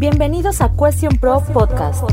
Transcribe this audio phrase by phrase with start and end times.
[0.00, 2.04] Bienvenidos a Question Pro Podcast,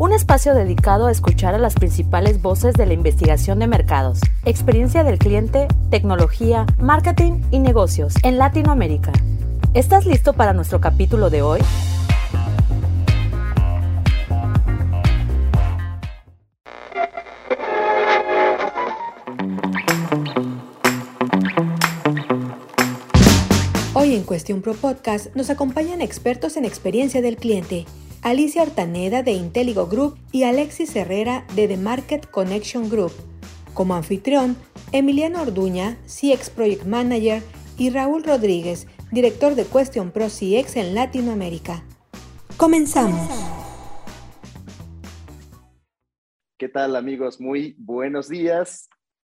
[0.00, 5.04] un espacio dedicado a escuchar a las principales voces de la investigación de mercados, experiencia
[5.04, 9.12] del cliente, tecnología, marketing y negocios en Latinoamérica.
[9.72, 11.60] ¿Estás listo para nuestro capítulo de hoy?
[24.12, 27.86] En Cuestión Pro Podcast nos acompañan expertos en experiencia del cliente,
[28.20, 33.12] Alicia Hortaneda de Inteligo Group y Alexis Herrera de The Market Connection Group.
[33.72, 34.58] Como anfitrión,
[34.92, 37.42] Emiliano Orduña, CX Project Manager,
[37.78, 41.82] y Raúl Rodríguez, director de Question Pro CX en Latinoamérica.
[42.58, 43.30] Comenzamos.
[46.58, 47.40] ¿Qué tal amigos?
[47.40, 48.90] Muy buenos días.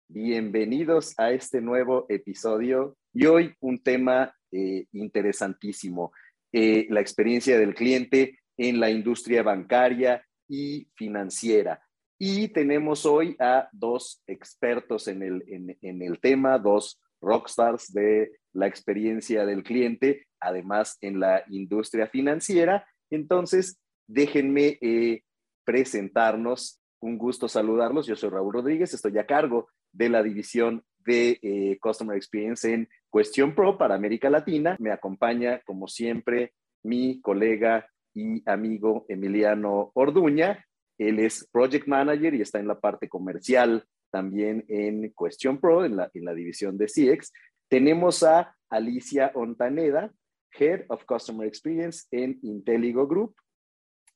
[0.08, 6.12] Bienvenidos a este nuevo episodio y hoy un tema eh, interesantísimo,
[6.52, 11.82] eh, la experiencia del cliente en la industria bancaria y financiera.
[12.20, 15.44] Y tenemos hoy a dos expertos en el,
[15.82, 22.88] en, el tema, dos rockstars de la experiencia del cliente, además en la industria financiera.
[23.10, 25.24] Entonces, déjenme eh,
[25.66, 26.80] presentarnos.
[27.00, 28.06] Un gusto saludarlos.
[28.06, 32.88] Yo soy Raúl Rodríguez, estoy a cargo de la división de eh, Customer Experience en
[33.14, 34.76] Cuestión Pro para América Latina.
[34.80, 40.66] Me acompaña, como siempre, mi colega y amigo Emiliano Orduña.
[40.98, 45.96] Él es Project Manager y está en la parte comercial también en Cuestión Pro, en
[45.96, 47.32] la, división de CX.
[47.68, 50.12] Tenemos a Alicia Ontaneda,
[50.58, 53.36] Head of Customer Experience en Inteligo Group,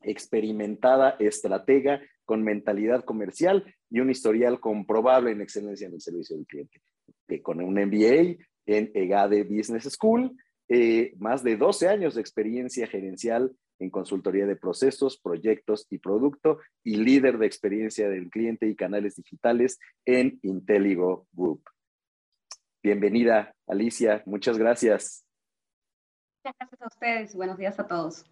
[0.02, 6.48] experimentada estratega con mentalidad comercial y un historial comprobable en excelencia en el servicio del
[6.48, 6.82] cliente.
[7.44, 8.38] con un MBA
[8.68, 10.38] en EGADE Business School,
[10.70, 16.60] eh, más de 12 años de experiencia gerencial en consultoría de procesos, proyectos y producto
[16.84, 21.64] y líder de experiencia del cliente y canales digitales en Inteligo Group.
[22.84, 24.24] Bienvenida, Alicia.
[24.26, 25.26] Muchas gracias.
[26.44, 27.36] Muchas gracias a ustedes.
[27.36, 28.26] Buenos días a todos.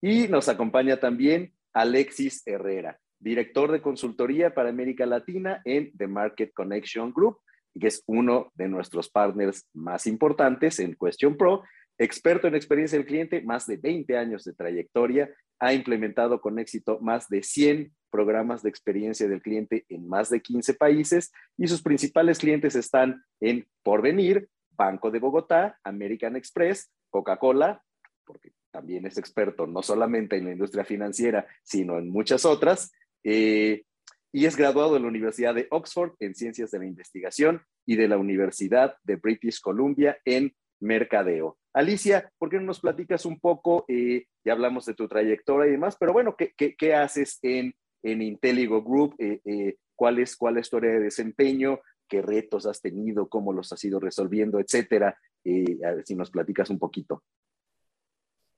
[0.00, 6.52] Y nos acompaña también Alexis Herrera, director de consultoría para América Latina en The Market
[6.54, 7.38] Connection Group,
[7.78, 11.62] que es uno de nuestros partners más importantes en Question Pro,
[11.98, 16.98] experto en experiencia del cliente, más de 20 años de trayectoria, ha implementado con éxito
[17.00, 21.82] más de 100 programas de experiencia del cliente en más de 15 países y sus
[21.82, 27.82] principales clientes están en Porvenir, Banco de Bogotá, American Express, Coca-Cola,
[28.24, 32.90] porque también es experto no solamente en la industria financiera, sino en muchas otras,
[33.22, 33.84] eh,
[34.32, 38.08] y es graduado de la Universidad de Oxford en Ciencias de la Investigación y de
[38.08, 41.58] la Universidad de British Columbia en Mercadeo.
[41.72, 43.84] Alicia, ¿por qué no nos platicas un poco?
[43.88, 48.82] Eh, ya hablamos de tu trayectoria y demás, pero bueno, ¿qué, haces en, en Inteligo
[48.82, 49.14] Group?
[49.18, 51.80] Eh, ¿cuál, es, ¿Cuál es tu área de desempeño?
[52.08, 53.28] ¿Qué retos has tenido?
[53.28, 54.58] ¿Cómo los has ido resolviendo?
[54.58, 55.08] Etcétera.
[55.08, 57.22] a ver si nos platicas un poquito.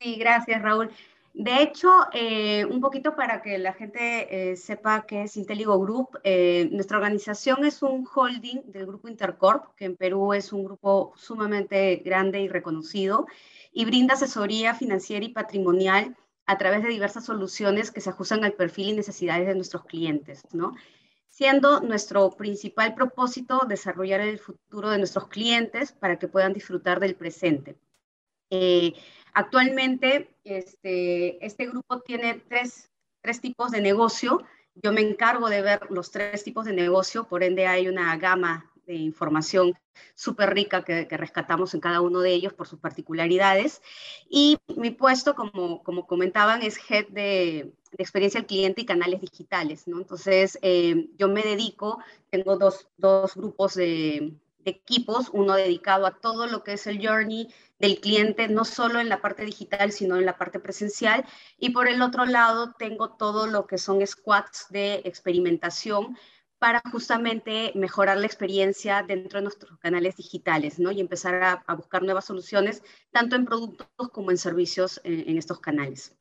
[0.00, 0.90] Sí, gracias, Raúl.
[1.34, 6.18] De hecho, eh, un poquito para que la gente eh, sepa qué es Inteligo Group,
[6.24, 11.14] eh, nuestra organización es un holding del grupo Intercorp, que en Perú es un grupo
[11.16, 13.26] sumamente grande y reconocido,
[13.72, 18.52] y brinda asesoría financiera y patrimonial a través de diversas soluciones que se ajustan al
[18.52, 20.74] perfil y necesidades de nuestros clientes, ¿no?
[21.28, 27.14] Siendo nuestro principal propósito desarrollar el futuro de nuestros clientes para que puedan disfrutar del
[27.14, 27.78] presente.
[29.34, 32.90] Actualmente, este, este grupo tiene tres,
[33.40, 34.42] tipos de negocio.
[34.74, 38.70] Yo me encargo de ver los tres tipos de negocio, por ende hay una gama
[38.86, 39.74] de información
[40.14, 43.80] súper rica que, rescatamos en cada uno de ellos por sus particularidades.
[44.28, 49.86] Y mi puesto, como, como comentaban, es head de, experiencia al cliente y canales digitales.
[49.86, 49.98] ¿no?
[49.98, 51.98] Entonces, eh, yo me dedico,
[52.30, 57.06] tengo dos, dos grupos de, de equipos, uno dedicado a todo lo que es el
[57.06, 61.24] journey del cliente, no solo en la parte digital, sino en la parte presencial.
[61.58, 66.16] Y por el otro lado, tengo todo lo que son squads de experimentación
[66.58, 70.92] para justamente mejorar la experiencia dentro de nuestros canales digitales, ¿no?
[70.92, 75.58] Y empezar a, buscar nuevas soluciones, tanto en productos como en servicios en, en estos
[75.58, 76.16] canales.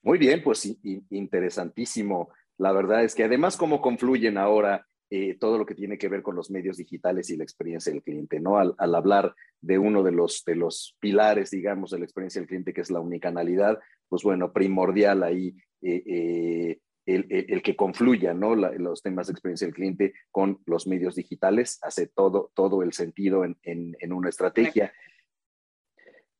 [0.00, 0.64] Muy bien, pues
[1.10, 2.30] interesantísimo.
[2.56, 6.20] La verdad es que además cómo confluyen ahora eh, todo lo que tiene que ver
[6.20, 8.58] con los medios digitales y la experiencia del cliente, ¿no?
[8.58, 12.74] Al, hablar de uno de los, de los pilares, digamos, de la experiencia del cliente,
[12.74, 18.56] que es la unicanalidad, pues bueno, primordial ahí eh, eh, el, que confluya, ¿no?
[18.56, 23.44] los temas de experiencia del cliente con los medios digitales hace todo, todo el sentido
[23.44, 24.92] en, en, una estrategia.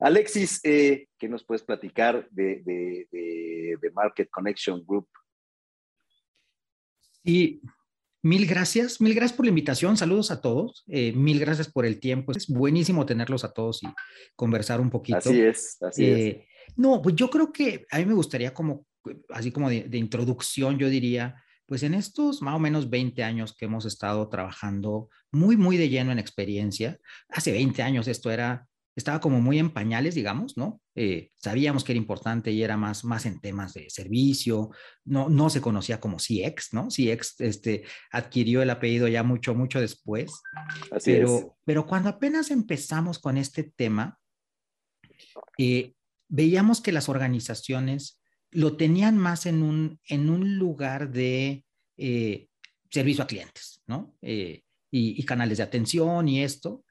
[0.01, 5.09] Alexis, ¿qué nos puedes platicar de, de, Market Connection Group?
[7.23, 7.61] Sí,
[8.27, 12.01] mil gracias, mil gracias por la invitación, saludos a todos, eh, mil gracias por el
[12.01, 13.87] tiempo, es buenísimo tenerlos a todos y
[14.35, 15.19] conversar un poquito.
[15.19, 16.19] Así es, así es.
[16.19, 18.85] Eh, no, pues yo creo que a mí me gustaría como,
[19.29, 23.55] así como de, de introducción, yo diría, pues en estos más o menos 20 años
[23.57, 26.99] que hemos estado trabajando muy, muy de lleno en experiencia,
[27.29, 30.81] hace 20 años esto era estaba como muy en pañales, digamos, ¿no?
[30.95, 34.71] Eh, sabíamos que era importante y era más, más en temas de servicio,
[35.05, 36.89] no, no se conocía como CX, ¿no?
[36.89, 40.33] CX este, adquirió el apellido ya mucho, mucho después.
[40.91, 41.47] Así pero, es.
[41.67, 44.19] Pero cuando apenas empezamos con este tema,
[45.59, 45.93] eh,
[46.29, 51.67] veíamos que las organizaciones lo tenían más en un, en un lugar de
[51.99, 52.49] eh,
[52.91, 54.17] servicio a clientes, ¿no?
[54.23, 56.86] y, y canales de atención y esto,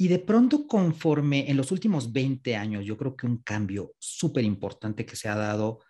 [0.00, 4.44] y de pronto, conforme en los últimos 20 años, yo creo que un cambio súper
[4.44, 5.80] importante que se ha dado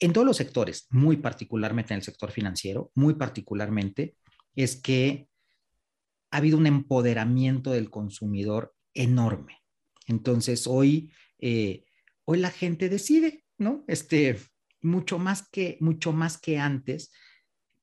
[0.00, 4.16] en todos los sectores, muy particularmente en el sector financiero, muy particularmente,
[4.56, 5.28] es que
[6.32, 9.62] ha habido un empoderamiento del consumidor enorme.
[10.08, 11.84] Entonces, hoy, eh,
[12.24, 13.84] hoy la gente decide, ¿no?
[13.86, 14.36] Este,
[14.82, 17.12] mucho más que, mucho más que antes,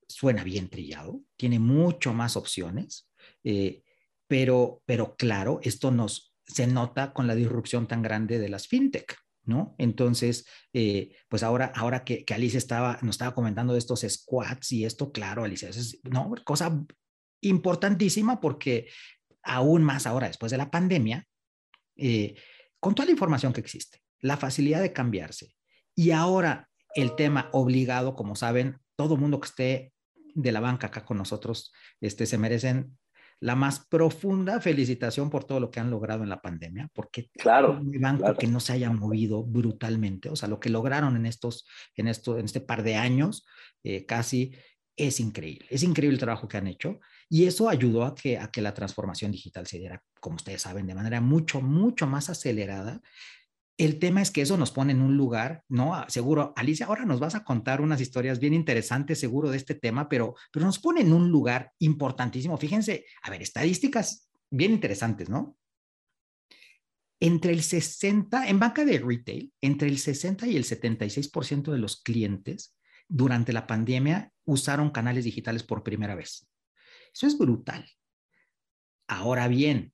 [0.06, 3.10] suena bien trillado, tiene mucho más opciones.
[3.46, 3.85] Eh,
[4.28, 9.18] pero, pero claro, esto nos se nota con la disrupción tan grande de las fintech,
[9.46, 9.76] ¿no?
[9.78, 14.72] Entonces, eh, pues ahora, ahora que, que, Alicia estaba, nos estaba comentando de estos squats
[14.72, 16.84] y esto, claro, Alicia, es no, cosa
[17.42, 18.90] importantísima porque
[19.44, 21.26] aún más ahora, después de la pandemia,
[21.96, 22.36] eh,
[22.80, 25.56] con toda la información que existe, la facilidad de cambiarse
[25.96, 29.94] y ahora el tema obligado, como saben, todo mundo que esté
[30.34, 31.72] de la banca acá con nosotros,
[32.02, 32.98] este, se merecen
[33.40, 37.80] la más profunda felicitación por todo lo que han logrado en la pandemia, porque claro,
[37.80, 41.68] un banco que no se haya movido brutalmente, o sea, lo que lograron en estos,
[41.96, 43.46] en esto, en este par de años,
[43.84, 44.56] eh, casi
[44.98, 47.00] es increíble, es increíble el trabajo que han hecho
[47.30, 50.88] y eso ayudó a que, a que la transformación digital se diera, como ustedes saben,
[50.88, 53.02] de manera mucho, mucho más acelerada
[53.78, 55.96] el tema es que eso nos pone en un lugar, ¿no?
[55.96, 59.76] Ah, seguro, Alicia, ahora nos vas a contar unas historias bien interesantes, seguro, de este
[59.76, 62.58] tema, pero, pero nos pone en un lugar importantísimo.
[62.58, 65.58] Fíjense, a ver, estadísticas bien interesantes, ¿no?
[67.20, 72.02] Entre el 60, en banca de retail, entre el 60 y el 76% de los
[72.02, 76.48] clientes durante la pandemia usaron canales digitales por primera vez.
[77.14, 77.90] Eso es brutal.
[79.08, 79.94] Ahora bien,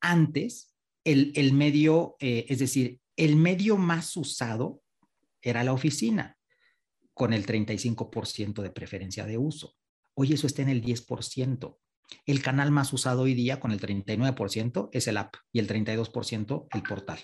[0.00, 0.73] antes
[1.04, 4.82] el, medio, eh, es decir, el medio más usado
[5.42, 6.38] era la oficina,
[7.12, 9.76] con el 35% de preferencia de uso.
[10.14, 11.78] Hoy eso está en el 10%.
[12.26, 16.66] El canal más usado hoy día, con el 39%, es el app y el 32%
[16.72, 17.20] el portal.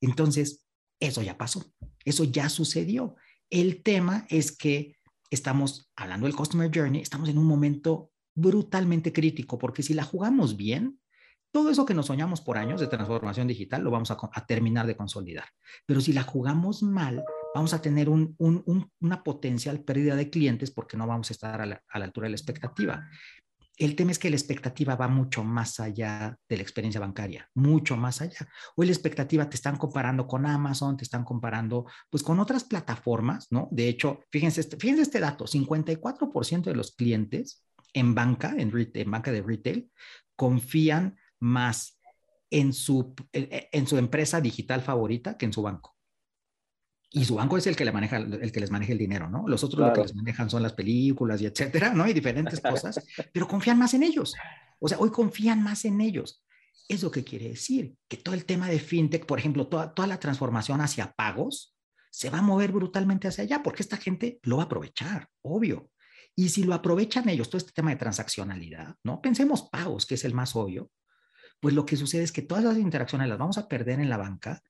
[0.00, 0.66] Entonces,
[1.00, 1.72] eso ya pasó,
[2.04, 3.16] eso ya sucedió.
[3.50, 4.96] El tema es que
[5.30, 10.56] estamos hablando del Customer Journey, estamos en un momento brutalmente crítico, porque si la jugamos
[10.56, 11.01] bien,
[11.52, 14.96] todo eso que nos soñamos por años de transformación digital lo vamos a, terminar de
[14.96, 15.44] consolidar.
[15.86, 17.22] Pero si la jugamos mal,
[17.54, 21.82] vamos a tener una potencial pérdida de clientes porque no vamos a estar a la,
[21.90, 23.06] altura de la expectativa.
[23.76, 27.96] El tema es que la expectativa va mucho más allá de la experiencia bancaria, mucho
[27.96, 28.48] más allá.
[28.76, 33.48] Hoy la expectativa te están comparando con Amazon, te están comparando pues con otras plataformas,
[33.50, 33.68] ¿no?
[33.70, 39.10] De hecho, fíjense este, fíjense este dato, 54% de los clientes en banca, en, en
[39.10, 39.90] banca de retail,
[40.36, 41.98] confían más
[42.50, 45.96] en su, en su empresa digital favorita que en su banco.
[47.10, 49.46] Y su banco es el que, le maneja, el que les maneja el dinero, ¿no?
[49.46, 52.08] Los otros lo que les manejan son las películas y etcétera, ¿no?
[52.08, 54.34] Y diferentes cosas, pero confían más en ellos.
[54.78, 56.42] O sea, hoy confían más en ellos.
[56.88, 57.94] ¿Eso qué quiere decir?
[58.08, 61.76] Que todo el tema de fintech, por ejemplo, toda, toda la transformación hacia pagos,
[62.10, 65.90] se va a mover brutalmente hacia allá, porque esta gente lo va a aprovechar, obvio.
[66.34, 69.20] Y si lo aprovechan ellos, todo este tema de transaccionalidad, ¿no?
[69.20, 70.90] Pensemos pagos, que es el más obvio,
[71.62, 74.16] pues lo que sucede es que todas las interacciones las vamos a perder en la
[74.16, 74.64] banca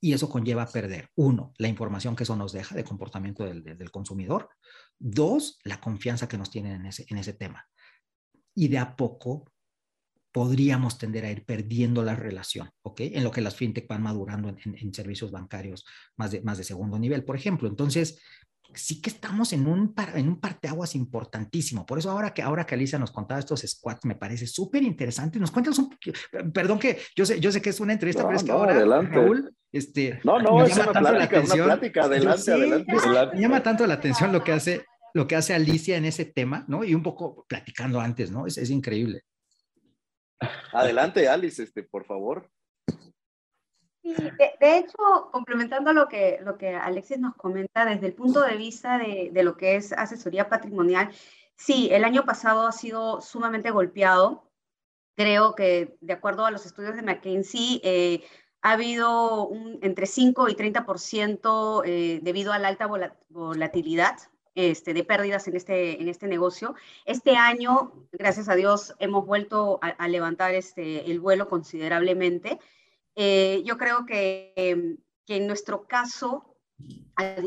[0.00, 4.48] y eso conlleva perder, uno, la información que eso nos deja de comportamiento del, consumidor,
[4.98, 7.64] dos, la confianza que nos tienen en ese, en ese tema.
[8.56, 9.52] Y de a poco
[10.32, 13.02] podríamos tender a ir perdiendo la relación, ¿ok?
[13.02, 15.84] En lo que las fintech van madurando en, en, servicios bancarios
[16.16, 17.68] más de, más de segundo nivel, por ejemplo.
[17.68, 18.20] Entonces,
[18.74, 21.86] sí que estamos en un, en un parteaguas importantísimo.
[21.86, 25.38] Por eso ahora que, ahora que Alicia nos contaba estos squats, me parece súper interesante.
[25.38, 25.90] Nos cuentas un
[26.52, 29.14] perdón que yo sé, yo sé que es una entrevista, pero es que ahora, adelante.
[29.14, 32.92] Raúl, este, no, no, es una plática, una plática, adelante, adelante,
[33.34, 34.84] Me llama tanto la atención lo que hace,
[35.14, 36.84] lo que hace Alicia en ese tema, ¿no?
[36.84, 38.46] Y un poco platicando antes, ¿no?
[38.46, 39.22] Es, es increíble.
[40.72, 42.50] Adelante, Alice, este, por favor.
[44.02, 44.96] De, hecho,
[45.30, 49.42] complementando lo que, lo que Alexis nos comenta desde el punto de vista de, de,
[49.42, 51.10] lo que es asesoría patrimonial,
[51.56, 54.50] sí, el año pasado ha sido sumamente golpeado.
[55.16, 58.24] Creo que, de acuerdo a los estudios de McKinsey, eh,
[58.62, 59.50] ha habido
[59.82, 62.86] entre 5 y 30% eh, debido a la alta
[63.28, 64.16] volatilidad
[64.54, 66.74] este, de pérdidas en este, en este negocio.
[67.04, 72.58] Este año, gracias a Dios, hemos vuelto a, levantar este, el vuelo considerablemente.
[73.16, 76.56] Eh, yo creo que, que, en nuestro caso,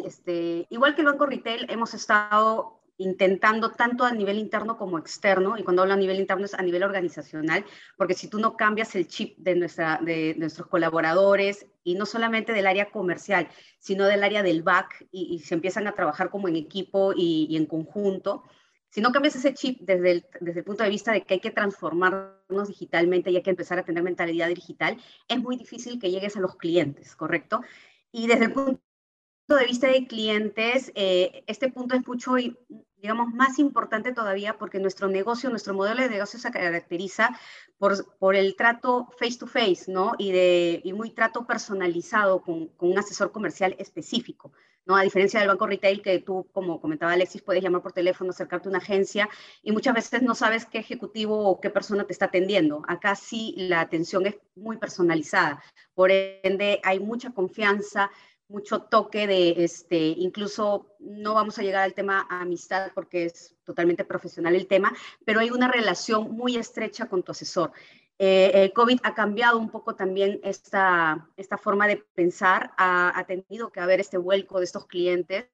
[0.05, 5.57] este, igual que el Banco Retail, hemos estado intentando tanto a nivel interno como externo,
[5.57, 7.65] y cuando hablo a nivel interno es a nivel organizacional,
[7.97, 12.91] porque si tú no cambias el chip de nuestros colaboradores, y no solamente del área
[12.91, 17.55] comercial, sino del área del back, y, se empiezan a trabajar como en equipo y,
[17.57, 18.43] en conjunto,
[18.93, 21.39] si no cambias ese chip desde el, desde el punto de vista de que hay
[21.39, 24.97] que transformarnos digitalmente y hay que empezar a tener mentalidad digital,
[25.27, 27.61] es muy difícil que llegues a los clientes, ¿correcto?
[28.11, 28.79] Y desde el punto
[29.47, 32.35] de vista de clientes, eh, este punto es mucho,
[33.03, 37.37] digamos, más importante todavía porque nuestro negocio, nuestro modelo de negocio se caracteriza
[37.77, 40.13] por, por el trato face to face, ¿no?
[40.17, 44.53] Y, de, y muy trato personalizado con, con, un asesor comercial específico,
[44.85, 44.95] ¿no?
[44.95, 48.69] A diferencia del banco retail que tú, como comentaba Alexis, puedes llamar por teléfono, acercarte
[48.69, 49.27] a una agencia
[49.61, 52.83] y muchas veces no sabes qué ejecutivo o qué persona te está atendiendo.
[52.87, 55.61] Acá sí la atención es muy personalizada,
[55.93, 58.09] por ende hay mucha confianza,
[58.47, 64.05] mucho toque de, este, incluso no vamos a llegar al tema amistad porque es totalmente
[64.05, 64.93] profesional el tema,
[65.25, 67.71] pero hay una relación muy estrecha con tu asesor.
[68.19, 73.71] Eh, el COVID ha cambiado un poco también esta, esta forma de pensar, ha, tenido
[73.71, 75.45] que haber este vuelco de estos clientes.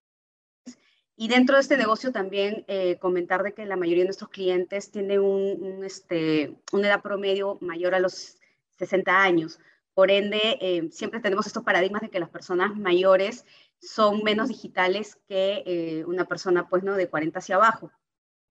[1.16, 4.92] Y dentro de este negocio también eh, comentar de que la mayoría de nuestros clientes
[4.92, 8.38] tienen un, este, una edad promedio mayor a los
[8.78, 9.60] 60 años.
[10.00, 13.46] Por ende, eh, siempre tenemos estos paradigmas de que las personas mayores
[13.82, 16.96] son menos digitales que eh, una persona pues, ¿no?
[16.96, 17.92] de 40 hacia abajo.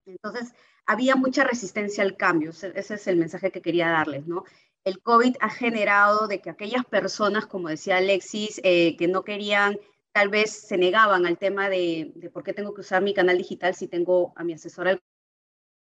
[0.05, 0.53] Entonces,
[0.85, 2.51] había mucha resistencia al cambio.
[2.51, 4.43] Ese es el mensaje que quería darles, ¿no?
[4.83, 9.79] El COVID ha generado de que aquellas personas, como decía Alexis, eh, que no querían,
[10.11, 13.39] tal vez se negaban al tema de, de, por qué tengo que usar mi canal
[13.39, 15.01] digital si tengo a mi asesor al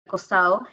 [0.08, 0.66] costado,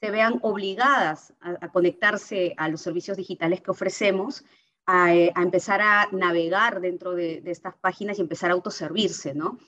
[0.00, 4.44] se vean obligadas a, conectarse a los servicios digitales que ofrecemos,
[4.86, 9.58] a, eh, empezar a navegar dentro de, estas páginas y empezar a autoservirse, ¿no?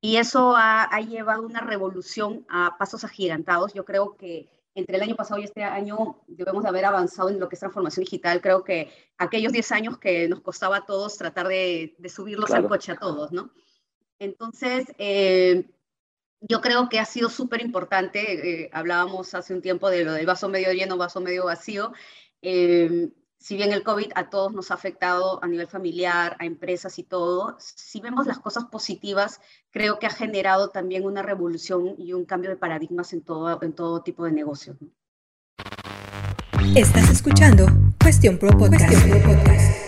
[0.00, 3.72] Y eso ha, llevado una revolución a pasos agigantados.
[3.72, 7.38] Yo creo que entre el año pasado y este año debemos de haber avanzado en
[7.38, 8.40] lo que es transformación digital.
[8.40, 12.90] Creo que aquellos 10 años que nos costaba a todos tratar de, subirlos al coche
[12.90, 13.52] a todos, ¿no?
[14.18, 15.70] Entonces, eh,
[16.48, 20.26] yo creo que ha sido súper importante, eh, hablábamos hace un tiempo de lo del
[20.26, 21.92] vaso medio lleno, vaso medio vacío.
[22.42, 26.98] Eh, si bien el COVID a todos nos ha afectado a nivel familiar, a empresas
[26.98, 32.12] y todo, si vemos las cosas positivas, creo que ha generado también una revolución y
[32.12, 34.76] un cambio de paradigmas en todo, en todo tipo de negocios.
[36.76, 37.66] Estás escuchando
[38.00, 39.81] Cuestión Pro Podcast.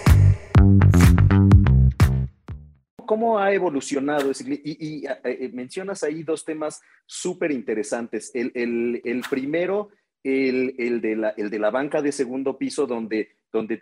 [3.25, 8.31] ¿Cómo ha evolucionado ese Y, eh, eh, mencionas ahí dos temas súper interesantes.
[8.35, 9.89] El, primero,
[10.23, 13.31] el, de la, banca de segundo piso, donde,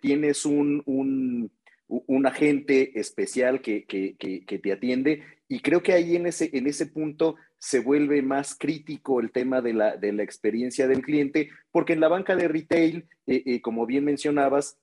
[0.00, 1.50] tienes un,
[2.24, 3.84] agente especial que,
[4.62, 5.24] te atiende.
[5.48, 9.96] Y creo que ahí en ese, punto se vuelve más crítico el tema de la,
[9.96, 14.78] de la experiencia del cliente, porque en la banca de retail, eh, como bien mencionabas,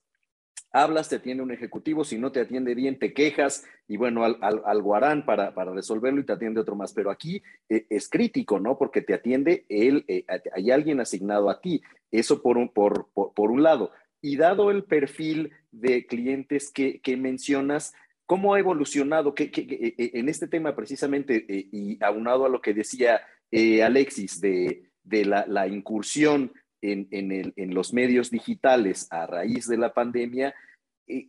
[0.71, 4.37] hablas, te atiende un ejecutivo, si no te atiende bien, te quejas y bueno, al,
[4.65, 6.93] algo harán para, resolverlo y te atiende otro más.
[6.93, 8.77] Pero aquí eh, es crítico, ¿no?
[8.77, 11.81] Porque te atiende él, eh, hay alguien asignado a ti.
[12.11, 13.91] Eso por un, lado.
[14.21, 17.93] Y dado el perfil de clientes que, mencionas,
[18.25, 24.39] ¿cómo ha evolucionado eh, en este tema precisamente y aunado a lo que decía Alexis
[24.41, 24.83] de,
[25.25, 30.53] la incursión en, los medios digitales a raíz de la pandemia,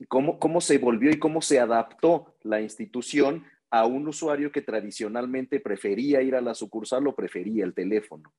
[0.08, 5.60] cómo, cómo se volvió y cómo se adaptó la institución a un usuario que tradicionalmente
[5.60, 8.32] prefería ir a la sucursal o prefería el teléfono.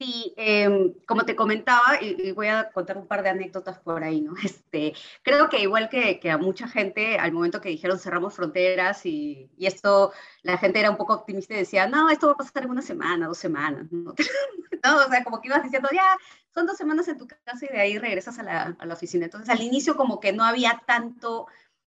[0.00, 4.22] Sí, em, como te comentaba, y, voy a contar un par de anécdotas por ahí,
[4.22, 4.32] ¿no?
[4.64, 9.04] Este, creo que igual que, que a mucha gente, al momento que dijeron cerramos fronteras
[9.04, 12.36] y, y, esto, la gente era un poco optimista y decía, no, esto va a
[12.36, 14.14] pasar en una semana, dos semanas, ¿no?
[14.84, 14.96] ¿no?
[15.06, 16.16] O sea, como que ibas diciendo, ya,
[16.54, 19.26] son dos semanas en tu casa y de ahí regresas a la, a la oficina.
[19.26, 21.46] Entonces, al inicio como que no había tanto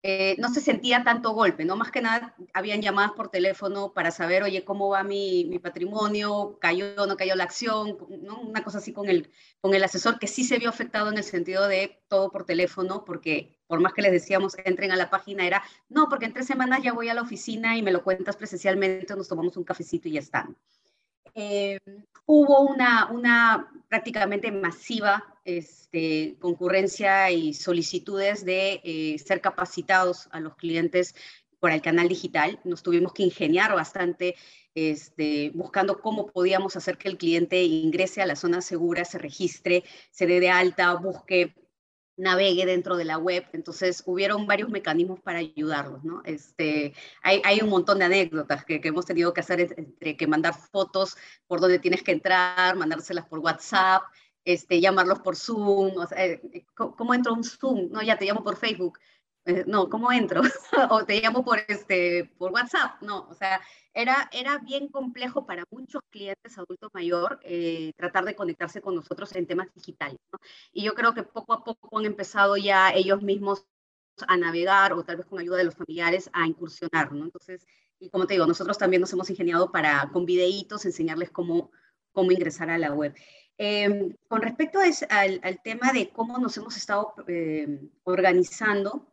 [0.02, 1.76] eh, no se sentía tanto golpe, ¿no?
[1.76, 6.56] Más que nada, habían llamadas por teléfono para saber, oye, ¿cómo va mi, mi patrimonio?
[6.58, 7.98] ¿Cayó o no cayó la acción?
[8.22, 8.40] ¿no?
[8.40, 9.30] Una cosa así con el,
[9.60, 13.04] con el asesor que sí se vio afectado en el sentido de todo por teléfono,
[13.04, 16.46] porque por más que les decíamos, entren a la página, era, no, porque en tres
[16.46, 20.08] semanas ya voy a la oficina y me lo cuentas presencialmente, nos tomamos un cafecito
[20.08, 20.56] y ya están.
[21.34, 21.78] Eh,
[22.24, 30.56] hubo una, una prácticamente masiva este, concurrencia y solicitudes de eh, ser capacitados a los
[30.56, 31.14] clientes
[31.58, 32.58] por el canal digital.
[32.64, 34.34] Nos tuvimos que ingeniar bastante
[34.74, 39.84] este, buscando cómo podíamos hacer que el cliente ingrese a la zona segura, se registre,
[40.10, 41.54] se dé de alta, busque
[42.16, 43.46] navegue dentro de la web.
[43.52, 46.22] Entonces, hubieron varios mecanismos para ayudarlos, ¿no?
[46.24, 50.26] Este, hay, hay un montón de anécdotas que, que, hemos tenido que hacer entre que
[50.26, 51.16] mandar fotos
[51.46, 54.02] por donde tienes que entrar, mandárselas por WhatsApp,
[54.44, 57.90] este, llamarlos por Zoom, o sea, eh, ¿cómo entro a un Zoom?
[57.90, 58.98] No, ya te llamo por Facebook.
[59.46, 60.42] Eh, no, ¿cómo entro?
[60.90, 63.00] o te llamo por, este, por WhatsApp.
[63.02, 63.60] No, o sea,
[63.94, 69.34] era, era bien complejo para muchos clientes adultos mayor eh, tratar de conectarse con nosotros
[69.34, 70.18] en temas digitales.
[70.32, 70.38] ¿no?
[70.72, 73.66] Y yo creo que poco a poco han empezado ya ellos mismos
[74.28, 77.12] a navegar o tal vez con ayuda de los familiares a incursionar.
[77.12, 77.24] ¿no?
[77.24, 77.66] Entonces,
[77.98, 81.70] y como te digo, nosotros también nos hemos ingeniado para con videitos enseñarles cómo,
[82.12, 83.14] cómo ingresar a la web.
[83.62, 84.78] Eh, con respecto
[85.10, 89.06] al, tema de cómo nos hemos estado eh, organizando,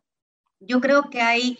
[0.61, 1.59] yo creo que hay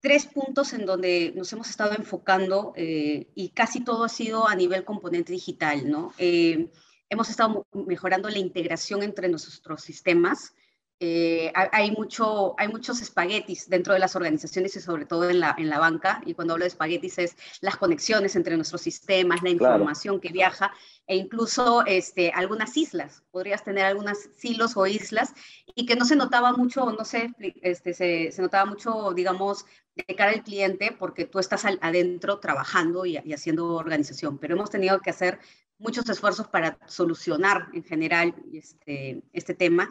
[0.00, 4.54] tres puntos en donde nos hemos estado enfocando eh, y casi todo ha sido a
[4.54, 6.12] nivel componente digital, ¿no?
[6.18, 6.70] Eh,
[7.08, 10.54] hemos estado mejorando la integración entre nuestros sistemas.
[11.00, 15.54] Eh, hay, mucho, hay muchos espaguetis dentro de las organizaciones y sobre todo en la,
[15.58, 16.22] en la banca.
[16.24, 20.20] Y cuando hablo de espaguetis es las conexiones entre nuestros sistemas, la información claro.
[20.20, 20.72] que viaja
[21.06, 23.22] e incluso este, algunas islas.
[23.30, 25.34] Podrías tener algunas silos o islas
[25.74, 30.14] y que no se notaba mucho, no sé, este, se, se notaba mucho, digamos, de
[30.14, 34.70] cara al cliente porque tú estás al, adentro trabajando y, y, haciendo organización, pero hemos
[34.70, 35.38] tenido que hacer
[35.78, 39.88] muchos esfuerzos para solucionar en general este, este tema.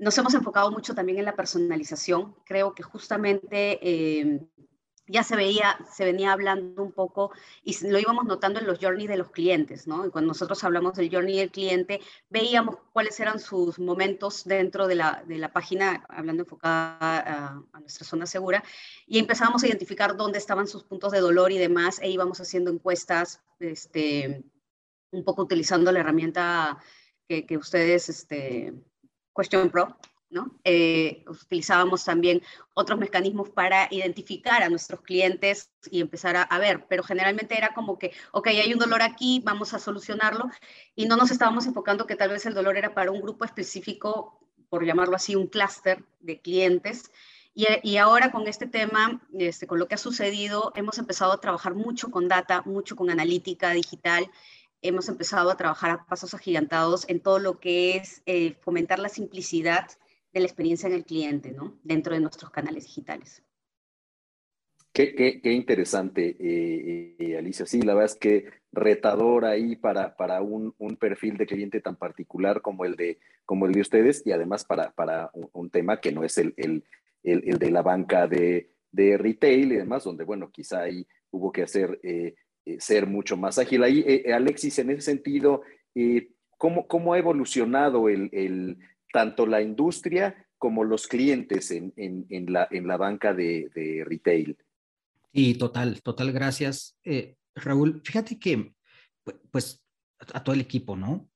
[0.00, 2.34] Nos hemos enfocado mucho también en la personalización.
[2.46, 4.40] Creo que justamente eh,
[5.06, 7.32] ya se veía, se venía hablando un poco
[7.62, 10.06] y lo íbamos notando en los journeys de los clientes, ¿no?
[10.06, 14.94] Y cuando nosotros hablamos del journey del cliente, veíamos cuáles eran sus momentos dentro de
[14.94, 18.64] la, de la página, hablando enfocada a, nuestra zona segura,
[19.06, 22.70] y empezábamos a identificar dónde estaban sus puntos de dolor y demás, e íbamos haciendo
[22.70, 24.44] encuestas, este,
[25.10, 26.78] un poco utilizando la herramienta
[27.28, 28.72] que, que ustedes, este,
[29.40, 29.96] Question Pro,
[30.28, 30.54] ¿no?
[30.64, 32.42] Eh, utilizábamos también
[32.74, 37.98] otros mecanismos para identificar a nuestros clientes y empezar a, ver, pero generalmente era como
[37.98, 40.50] que, ok, hay un dolor aquí, vamos a solucionarlo,
[40.94, 44.38] y no nos estábamos enfocando que tal vez el dolor era para un grupo específico,
[44.68, 47.10] por llamarlo así, un clúster de clientes.
[47.54, 51.40] Y, y, ahora con este tema, este, con lo que ha sucedido, hemos empezado a
[51.40, 54.30] trabajar mucho con data, mucho con analítica digital,
[54.82, 59.08] hemos empezado a trabajar a pasos agigantados en todo lo que es eh, fomentar la
[59.08, 59.88] simplicidad
[60.32, 61.78] de la experiencia en el cliente, ¿no?
[61.82, 63.42] Dentro de nuestros canales digitales.
[64.92, 67.64] Qué, qué, qué interesante, eh, eh, Alicia.
[67.64, 71.96] Sí, la verdad es que retador ahí para, para un, un, perfil de cliente tan
[71.96, 76.00] particular como el de, como el de ustedes y además para, para un, un tema
[76.00, 76.84] que no es el, el,
[77.22, 81.52] el, el, de la banca de, de retail y demás, donde, bueno, quizá ahí hubo
[81.52, 82.34] que hacer, eh,
[82.78, 83.82] ser mucho más ágil.
[83.82, 85.62] Ahí, eh, Alexis, en ese sentido,
[85.94, 88.78] eh, ¿cómo, ¿cómo, ha evolucionado el,
[89.12, 94.58] tanto la industria como los clientes en, en, la, en la banca de, retail.
[95.32, 96.98] Sí, total, total, gracias.
[97.02, 98.74] Eh, Raúl, fíjate que,
[99.50, 99.82] pues,
[100.34, 101.30] a todo el equipo, ¿no?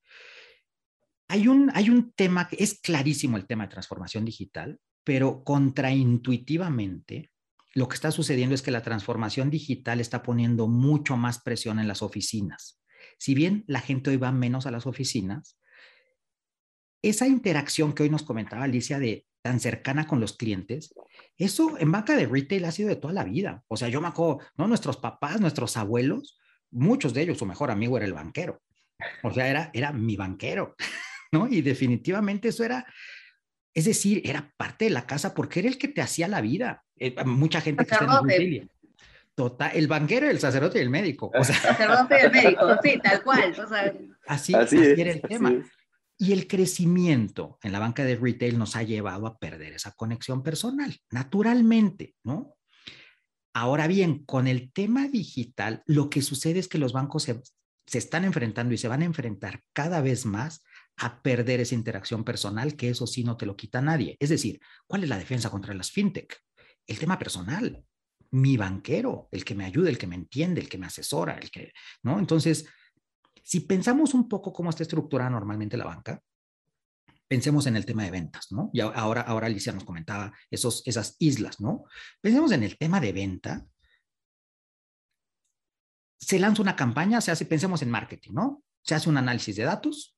[1.28, 7.30] Hay un, hay un tema que es clarísimo el tema de transformación digital, pero contraintuitivamente
[7.74, 11.88] lo que está sucediendo es que la transformación digital está poniendo mucho más presión en
[11.88, 12.80] las oficinas.
[13.18, 15.58] Si bien la gente hoy va menos a las oficinas,
[17.02, 20.94] esa interacción que hoy nos comentaba Alicia de tan cercana con los clientes,
[21.36, 23.62] eso en banca de retail ha sido de toda la vida.
[23.68, 24.66] O sea, yo me acuerdo, ¿no?
[24.66, 26.38] Nuestros papás, nuestros abuelos,
[26.70, 28.62] muchos de ellos, su mejor amigo era el banquero.
[29.22, 30.76] O sea, era, era mi banquero,
[31.32, 31.46] ¿no?
[31.48, 32.86] Y definitivamente eso era,
[33.74, 36.84] es decir, era parte de la casa porque era el que te hacía la vida.
[36.96, 38.68] Eh, mucha gente que está en la familia.
[39.34, 41.32] Total, el banquero, el sacerdote y el médico.
[41.34, 43.50] O sea, el sacerdote y el médico, sí, tal cual.
[43.60, 43.92] O sea,
[44.28, 45.50] así, así, así era el tema.
[45.50, 45.66] Es.
[46.16, 50.44] Y el crecimiento en la banca de retail nos ha llevado a perder esa conexión
[50.44, 52.56] personal, naturalmente, ¿no?
[53.52, 57.40] Ahora bien, con el tema digital, lo que sucede es que los bancos se,
[57.86, 60.62] se, están enfrentando y se van a enfrentar cada vez más
[60.96, 64.16] a perder esa interacción personal, que eso sí no te lo quita nadie.
[64.20, 66.44] Es decir, ¿cuál es la defensa contra las fintech?
[66.86, 67.84] el tema personal,
[68.32, 71.50] mi banquero, el que me ayuda, el que me entiende, el que me asesora, el
[71.50, 72.18] que, ¿no?
[72.18, 72.66] Entonces,
[73.42, 76.20] si pensamos un poco cómo está estructurada normalmente la banca,
[77.28, 78.70] pensemos en el tema de ventas, ¿no?
[78.72, 81.84] Y ahora, ahora Alicia nos comentaba esos, esas islas, ¿no?
[82.20, 83.66] Pensemos en el tema de venta.
[86.18, 88.62] Se lanza una campaña, se hace, pensemos en marketing, ¿no?
[88.82, 90.13] Se hace un análisis de datos,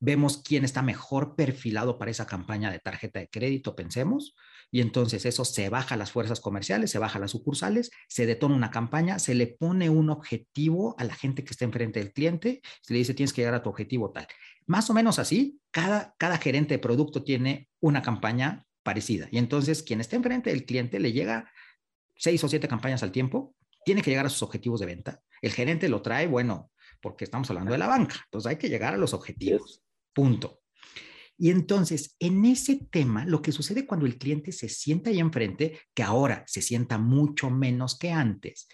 [0.00, 4.34] vemos quién está mejor perfilado para esa campaña de tarjeta de crédito, pensemos,
[4.70, 8.26] y entonces eso se baja a las fuerzas comerciales, se baja a las sucursales, se
[8.26, 12.12] detona una campaña, se le pone un objetivo a la gente que está enfrente del
[12.12, 14.26] cliente, se le dice tienes que llegar a tu objetivo tal.
[14.66, 19.28] Más o menos así, cada, cada gerente de producto tiene una campaña parecida.
[19.30, 21.50] Y entonces quien está enfrente del cliente le llega
[22.16, 25.22] seis o siete campañas al tiempo, tiene que llegar a sus objetivos de venta.
[25.40, 28.92] El gerente lo trae, bueno, porque estamos hablando de la banca, entonces hay que llegar
[28.92, 29.82] a los objetivos.
[30.12, 30.60] Punto.
[31.36, 35.78] Y entonces, en ese tema, lo que sucede cuando el cliente se sienta ahí enfrente,
[35.94, 38.66] que ahora se sienta mucho menos que antes,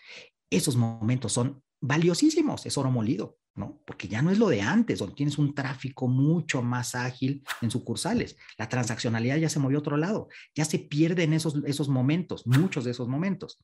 [0.51, 3.81] esos momentos son valiosísimos, es oro molido, ¿no?
[3.87, 7.71] Porque ya no es lo de antes, donde tienes un tráfico mucho más ágil en
[7.71, 8.37] sucursales.
[8.59, 12.85] La transaccionalidad ya se movió a otro lado, ya se pierden esos, esos momentos, muchos
[12.85, 13.59] de esos momentos.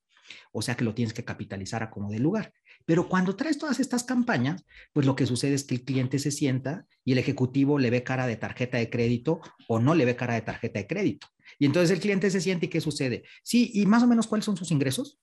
[0.53, 2.53] O sea que lo tienes que capitalizar a como de lugar.
[2.85, 6.31] Pero cuando traes todas estas campañas, pues lo que sucede es que el cliente se
[6.31, 10.17] sienta y el ejecutivo le ve cara de tarjeta de crédito o no le ve
[10.17, 11.27] cara de tarjeta de crédito.
[11.59, 13.25] Y entonces el cliente se siente y ¿qué sucede?
[13.43, 15.21] Sí, y más o menos cuáles son sus ingresos.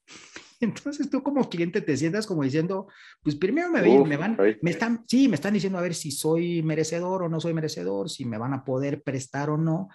[0.60, 2.88] Entonces tú como cliente te sientas como diciendo,
[3.22, 6.63] pues primero me, me van, me están, sí, me están diciendo a ver si soy
[6.63, 9.89] merecedor o no soy merecedor, si me van a poder prestar o no.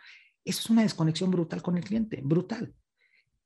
[0.44, 2.74] Eso es una desconexión brutal con el cliente, brutal.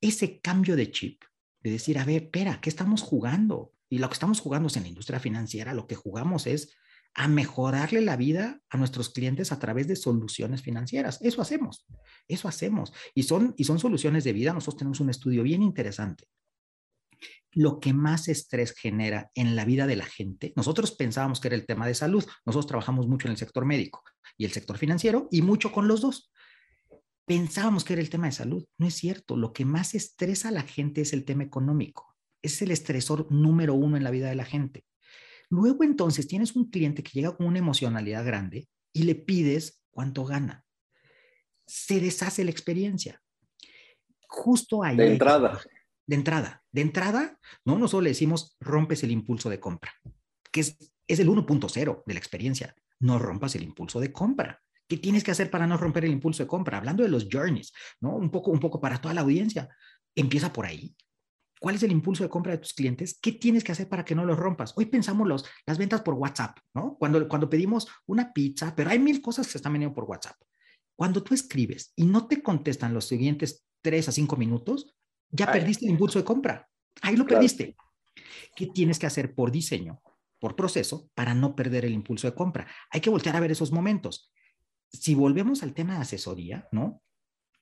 [0.01, 1.23] Ese cambio de chip,
[1.61, 3.73] de decir, a ver, espera, ¿qué estamos jugando?
[3.89, 6.77] Y lo que estamos jugando es en la industria financiera, lo que jugamos es
[7.15, 11.19] a mejorarle la vida a nuestros clientes a través de soluciones financieras.
[11.23, 11.87] Eso hacemos,
[12.29, 12.93] eso hacemos.
[13.15, 14.53] Y son, y son soluciones de vida.
[14.53, 16.29] Nosotros tenemos un estudio bien interesante.
[17.57, 21.57] Lo que más estrés genera en la vida de la gente, nosotros pensábamos que era
[21.57, 22.25] el tema de salud.
[22.45, 24.05] Nosotros trabajamos mucho en el sector médico
[24.39, 26.31] y el sector financiero y mucho con los dos.
[27.25, 28.65] Pensábamos que era el tema de salud.
[28.79, 29.37] No es cierto.
[29.37, 32.17] Lo que más estresa a la gente es el tema económico
[32.47, 34.85] es el estresor número uno en la vida de la gente.
[35.51, 40.25] Luego entonces tienes un cliente que llega con una emocionalidad grande y le pides cuánto
[40.25, 40.65] gana.
[41.67, 43.21] Se deshace la experiencia.
[44.29, 44.97] Justo ahí.
[44.97, 45.61] De entrada.
[46.07, 46.65] De entrada.
[46.71, 49.93] De entrada, no, no solo le decimos rompes el impulso de compra,
[50.53, 52.75] que es, es el 1.0 de la experiencia.
[53.01, 54.63] No rompas el impulso de compra.
[54.89, 56.79] ¿Qué tienes que hacer para no romper el impulso de compra?
[56.79, 58.17] Hablando de los journeys, ¿no?
[58.17, 59.69] Un poco, un poco para toda la audiencia.
[60.15, 60.95] Empieza por ahí.
[61.59, 63.19] ¿Cuál es el impulso de compra de tus clientes?
[63.21, 64.75] ¿Qué tienes que hacer para que no los rompas?
[64.77, 66.97] Hoy pensamos los, las ventas por WhatsApp, ¿no?
[66.99, 70.37] Cuando, cuando pedimos una pizza, pero hay mil cosas que se están vendiendo por WhatsApp.
[70.95, 74.96] Cuando tú escribes y no te contestan los siguientes tres a cinco minutos,
[75.37, 76.69] ya perdiste el impulso de compra.
[77.03, 77.77] Ahí lo perdiste.
[78.55, 80.01] ¿Qué tienes que hacer por diseño,
[80.39, 82.67] por proceso, para no perder el impulso de compra?
[82.91, 84.33] Hay que voltear a ver esos momentos.
[84.91, 87.03] Si volvemos al tema de asesoría, ¿no?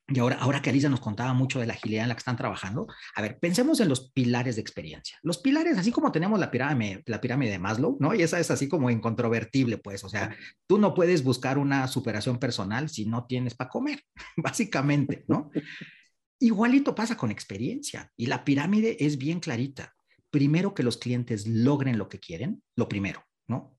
[0.06, 2.36] Y ahora, ahora que Alicia nos contaba mucho de la agilidad en la que están
[2.36, 5.18] trabajando, a ver, pensemos en los pilares de experiencia.
[5.22, 8.14] Los pilares, así como tenemos la pirámide, la pirámide de Maslow, ¿no?
[8.14, 12.38] Y esa es así como incontrovertible, pues, o sea, tú no puedes buscar una superación
[12.38, 14.02] personal si no tienes para comer,
[14.36, 15.50] básicamente, ¿no?
[16.44, 19.94] Igualito pasa con experiencia y la pirámide es bien clarita.
[20.30, 23.78] Primero que los clientes logren lo que quieren, lo primero, ¿no?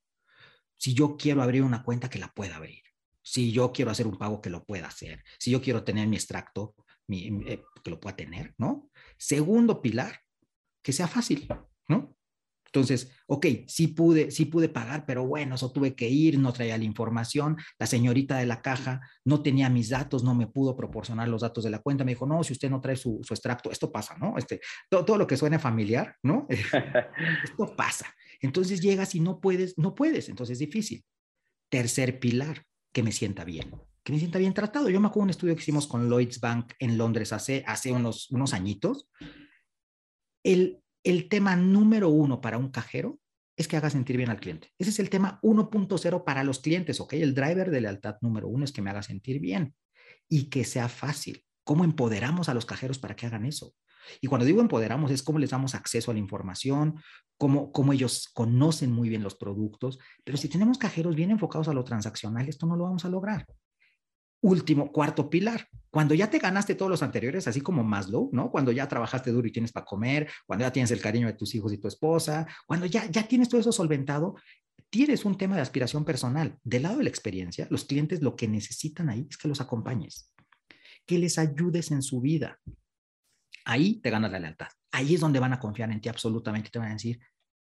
[0.78, 2.86] Si yo quiero abrir una cuenta, que la pueda abrir
[3.26, 5.24] si yo quiero hacer un pago, que lo pueda hacer.
[5.40, 6.76] Si yo quiero tener mi extracto,
[7.10, 8.92] eh, que lo pueda tener, ¿no?
[9.18, 10.22] Segundo pilar,
[10.84, 11.48] que sea fácil.
[12.76, 16.78] Entonces, ok, sí pude, sí pude pagar, pero bueno, eso tuve que ir, no traía
[16.78, 21.30] la información, la señorita de la caja no tenía mis datos, no me pudo proporcionar
[21.30, 23.94] los datos de la cuenta, me dijo, no, si usted no trae su, extracto, esto
[23.94, 24.38] pasa, ¿no?
[24.38, 24.60] Este,
[24.90, 26.48] todo, lo que suene familiar, ¿no?
[27.46, 28.14] esto pasa.
[28.42, 31.06] Entonces llegas y no puedes, no puedes, entonces es difícil.
[31.70, 34.90] Tercer pilar, que me sienta bien, que me sienta bien tratado.
[34.90, 37.94] Yo me acuerdo de un estudio que hicimos con Lloyds Bank en Londres hace, hace
[37.94, 39.08] unos, unos añitos.
[40.44, 43.20] El, el tema número uno para un cajero
[43.56, 44.72] es que haga sentir bien al cliente.
[44.78, 47.14] Ese es el tema 1.0 para los clientes, ¿ok?
[47.14, 49.76] El driver de lealtad número uno es que me haga sentir bien
[50.28, 51.46] y que sea fácil.
[51.64, 53.74] ¿Cómo empoderamos a los cajeros para que hagan eso?
[54.20, 57.00] Y cuando digo empoderamos es cómo les damos acceso a la información,
[57.38, 61.84] cómo, ellos conocen muy bien los productos, pero si tenemos cajeros bien enfocados a lo
[61.84, 63.46] transaccional, esto no lo vamos a lograr.
[64.46, 68.52] Último, cuarto pilar, cuando ya te ganaste todos los anteriores, así como Maslow, ¿no?
[68.52, 71.56] Cuando ya trabajaste duro y tienes para comer, cuando ya tienes el cariño de tus
[71.56, 74.36] hijos y tu esposa, cuando ya, ya tienes todo eso solventado,
[74.90, 76.60] tienes un tema de aspiración personal.
[76.64, 80.32] Del lado de la experiencia, los clientes lo que necesitan ahí es que los acompañes,
[81.06, 82.60] que les ayudes en su vida,
[83.66, 84.68] Ahí te ganas la lealtad.
[84.92, 86.70] Ahí es donde van a confiar en ti absolutamente.
[86.70, 87.20] Te van a decir,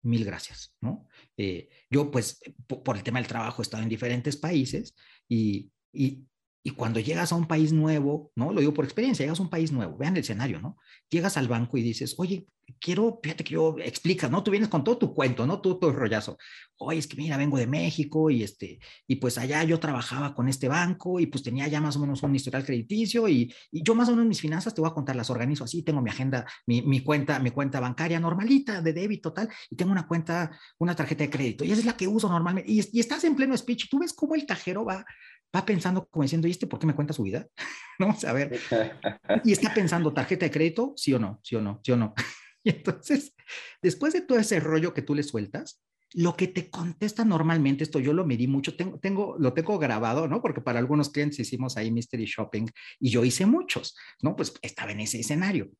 [0.02, 1.08] mil gracias, ¿no?
[1.36, 4.94] Eh, yo, pues, por, el tema del trabajo he estado en diferentes países
[5.28, 6.24] y, y,
[6.68, 8.52] y cuando llegas a un país nuevo, ¿no?
[8.52, 10.76] Lo digo por experiencia, llegas a un país nuevo, vean el escenario, ¿no?
[11.08, 12.46] Llegas al banco y dices, oye,
[12.78, 14.42] quiero, fíjate que yo explica, ¿no?
[14.42, 15.62] Tú vienes con todo tu cuento, ¿no?
[15.62, 16.36] Todo el rollazo.
[16.76, 20.46] Oye, es que mira, vengo de México y este, y pues allá yo trabajaba con
[20.46, 23.94] este banco y pues tenía ya más o menos un historial crediticio y, y yo
[23.94, 26.44] más o menos mis finanzas te voy a contar, las organizo así, tengo mi agenda,
[26.66, 30.94] mi, mi, cuenta, mi cuenta bancaria normalita de débito tal, y tengo una cuenta, una
[30.94, 32.70] tarjeta de crédito y esa es la que uso normalmente.
[32.70, 35.06] Y estás en pleno speech, y tú ves cómo el cajero va
[35.54, 37.46] va pensando como diciendo, ¿y este por qué me cuenta su vida?
[37.98, 38.16] ¿No?
[38.26, 38.58] a ver.
[39.44, 40.92] Y está pensando, ¿tarjeta de crédito?
[40.96, 42.14] Sí o no, sí o no, sí o no.
[42.64, 43.34] Y entonces,
[43.80, 45.80] después de todo ese rollo que tú le sueltas,
[46.12, 50.26] lo que te contesta normalmente, esto yo lo medí mucho, tengo, tengo, lo tengo grabado,
[50.26, 50.42] ¿no?
[50.42, 52.66] Porque para algunos clientes hicimos ahí mystery shopping
[52.98, 54.34] y yo hice muchos, ¿no?
[54.34, 55.70] Pues estaba en ese escenario.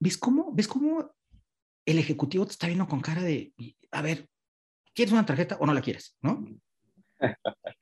[0.00, 1.14] ¿Ves cómo, ves cómo
[1.86, 3.52] el ejecutivo te está viendo con cara de,
[3.90, 4.28] a ver,
[4.94, 6.16] ¿quieres una tarjeta o no la quieres?
[6.22, 6.44] ¿No?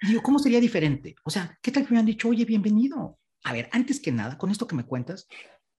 [0.03, 1.16] Yo, ¿cómo sería diferente?
[1.25, 3.18] O sea, ¿qué tal que me han dicho, oye, bienvenido?
[3.44, 5.27] A ver, antes que nada, con esto que me cuentas,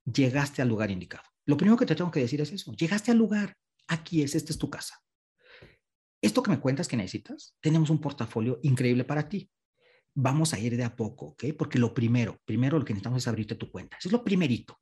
[0.05, 1.23] llegaste al lugar indicado.
[1.45, 3.55] Lo primero que te tengo que decir es eso, llegaste al lugar,
[3.87, 5.01] aquí es, esta es tu casa.
[6.21, 9.51] Esto que me cuentas que necesitas, tenemos un portafolio increíble para ti.
[10.15, 11.45] Vamos a ir de a poco, ¿ok?
[11.57, 13.97] Porque lo primero, primero lo que necesitamos es abrirte tu cuenta.
[13.97, 14.79] Eso es lo primerito.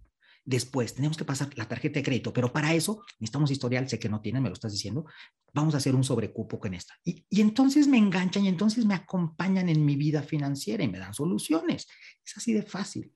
[0.48, 4.10] Después, tenemos que pasar la tarjeta de crédito, pero para eso necesitamos historial, sé que
[4.10, 5.06] no tienen, me lo estás diciendo,
[5.54, 6.94] vamos a hacer un sobrecupo con esta.
[7.04, 11.16] Y, entonces me enganchan y entonces me acompañan en mi vida financiera y me dan
[11.16, 11.88] soluciones.
[12.24, 13.12] Es así de fácil.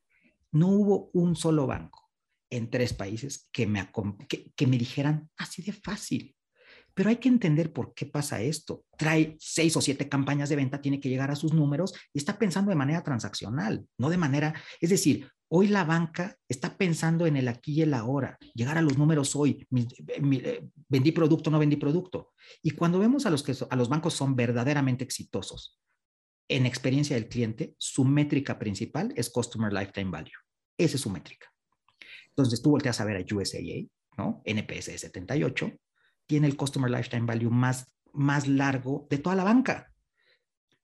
[0.51, 2.09] No hubo un solo banco
[2.49, 3.91] en tres países que me,
[4.55, 6.35] que me dijeran así de fácil.
[6.95, 8.85] Pero hay que entender por qué pasa esto.
[8.97, 12.39] Trae seis o siete campañas de venta, tiene que llegar a sus números y está
[12.39, 17.35] pensando de manera transaccional, no de manera, es decir, Hoy la banca está pensando en
[17.35, 21.75] el aquí y el ahora, llegar a los números hoy, eh, vendí producto, no vendí
[21.75, 22.33] producto.
[22.61, 25.79] Y cuando vemos a los, que, a los bancos son verdaderamente exitosos
[26.49, 30.31] en experiencia del cliente, su métrica principal es Customer Lifetime Value.
[30.77, 31.47] Esa es su métrica.
[32.29, 34.41] Entonces tú volteas a ver a USAA, ¿no?
[34.45, 35.71] NPS de 78,
[36.25, 39.93] tiene el Customer Lifetime Value más, más largo de toda la banca.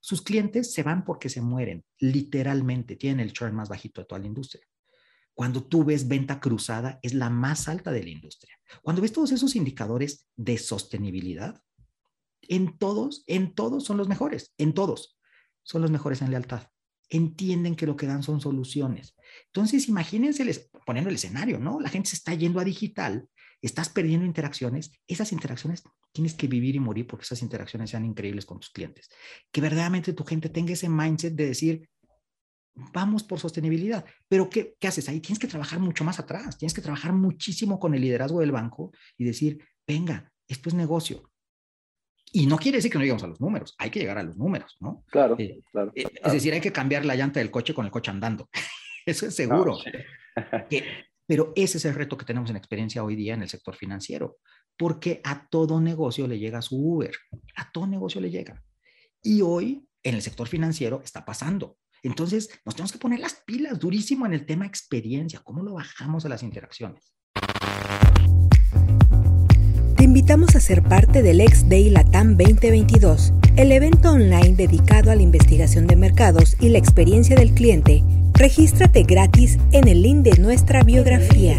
[0.06, 4.22] Sus clientes se van porque se mueren, literalmente, tienen el churn más bajito de toda
[4.22, 4.64] la industria.
[5.34, 8.56] Cuando tú ves venta cruzada, es la más alta de la industria.
[8.84, 11.60] Cuando ves todos esos indicadores de sostenibilidad,
[12.44, 15.18] en todos, en todos son los mejores, en todos
[15.64, 16.68] son los mejores en lealtad.
[17.10, 19.16] Entienden que lo que dan son soluciones.
[19.48, 21.80] Entonces, imagínense poniendo el escenario, ¿no?
[21.80, 23.28] La gente se está yendo a digital,
[23.60, 25.82] estás perdiendo interacciones, esas interacciones
[26.16, 29.10] tienes que vivir y morir porque esas interacciones sean increíbles con tus clientes.
[29.52, 31.90] Que verdaderamente tu gente tenga ese mindset de decir,
[32.74, 34.06] vamos por sostenibilidad.
[34.30, 35.20] Pero ¿qué, ¿qué, haces ahí?
[35.20, 38.94] Tienes que trabajar mucho más atrás, tienes que trabajar muchísimo con el liderazgo del banco
[39.18, 41.30] y decir, venga, esto es negocio.
[42.32, 44.38] Y no quiere decir que no llegamos a los números, hay que llegar a los
[44.38, 45.04] números, ¿no?
[45.08, 47.92] Claro, eh, claro, eh, Es decir, hay que cambiar la llanta del coche con el
[47.92, 48.50] coche andando.
[49.06, 49.78] Eso es seguro.
[51.28, 54.38] pero ese es el reto que tenemos en experiencia hoy día en el sector financiero
[54.78, 57.16] porque a todo negocio le llega su Uber,
[57.56, 58.64] a todo negocio le llega.
[59.22, 61.78] Y hoy en el sector financiero está pasando.
[62.04, 66.26] Entonces nos tenemos que poner las pilas durísimo en el tema experiencia, cómo lo bajamos
[66.26, 67.16] a las interacciones.
[69.98, 75.16] Te invitamos a ser parte del Ex Day Latam 2022, el evento online dedicado a
[75.16, 78.04] la investigación de mercados y la experiencia del cliente.
[78.34, 81.58] Regístrate gratis en el link de nuestra biografía.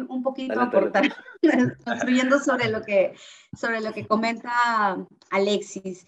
[0.00, 1.14] Ahí un poquito aportar,
[1.84, 3.14] construyendo sobre lo, que,
[3.58, 4.96] sobre lo que comenta
[5.30, 6.06] Alexis.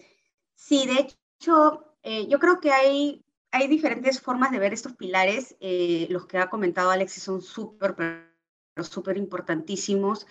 [0.55, 1.07] Sí, de
[1.39, 5.55] hecho, eh, yo creo que hay, hay diferentes formas de ver estos pilares.
[5.59, 10.27] Eh, los que ha comentado Alexis son súper, pero súper importantísimos.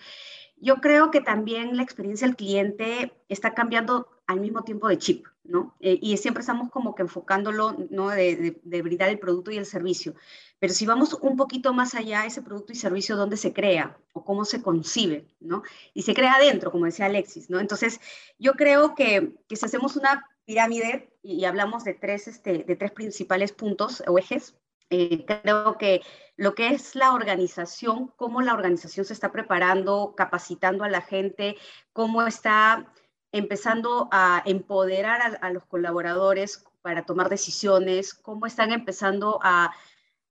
[0.57, 5.27] Yo creo que también la experiencia del cliente está cambiando al mismo tiempo de chip,
[5.43, 5.75] ¿no?
[5.79, 8.09] Eh, y siempre estamos como que enfocándolo, ¿no?
[8.09, 10.15] De, de, brindar el producto y el servicio.
[10.59, 14.23] Pero si vamos un poquito más allá, ese producto y servicio, ¿dónde se crea o
[14.23, 15.63] cómo se concibe, ¿no?
[15.93, 17.59] Y se crea adentro, como decía Alexis, ¿no?
[17.59, 17.99] Entonces,
[18.39, 22.91] yo creo que, que si hacemos una pirámide y, hablamos de tres, este, de tres
[22.91, 24.55] principales puntos o ejes,
[24.89, 26.01] eh, creo que
[26.35, 31.55] lo que es la organización, cómo la organización se está preparando, capacitando a la gente,
[31.93, 32.91] cómo está
[33.33, 39.73] empezando a empoderar a, los colaboradores para tomar decisiones, cómo están empezando a,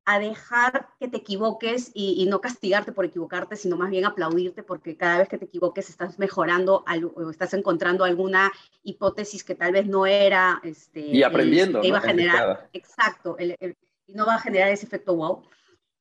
[0.05, 4.97] a dejar que te equivoques y, no castigarte por equivocarte, sino más bien aplaudirte porque
[4.97, 6.85] cada vez que te equivoques estás mejorando
[7.17, 8.53] o estás encontrando alguna
[8.85, 10.61] hipótesis que tal vez no era.
[10.63, 11.83] Este, y aprendiendo.
[11.83, 15.43] iba a generar, exacto, y no va a generar ese efecto wow.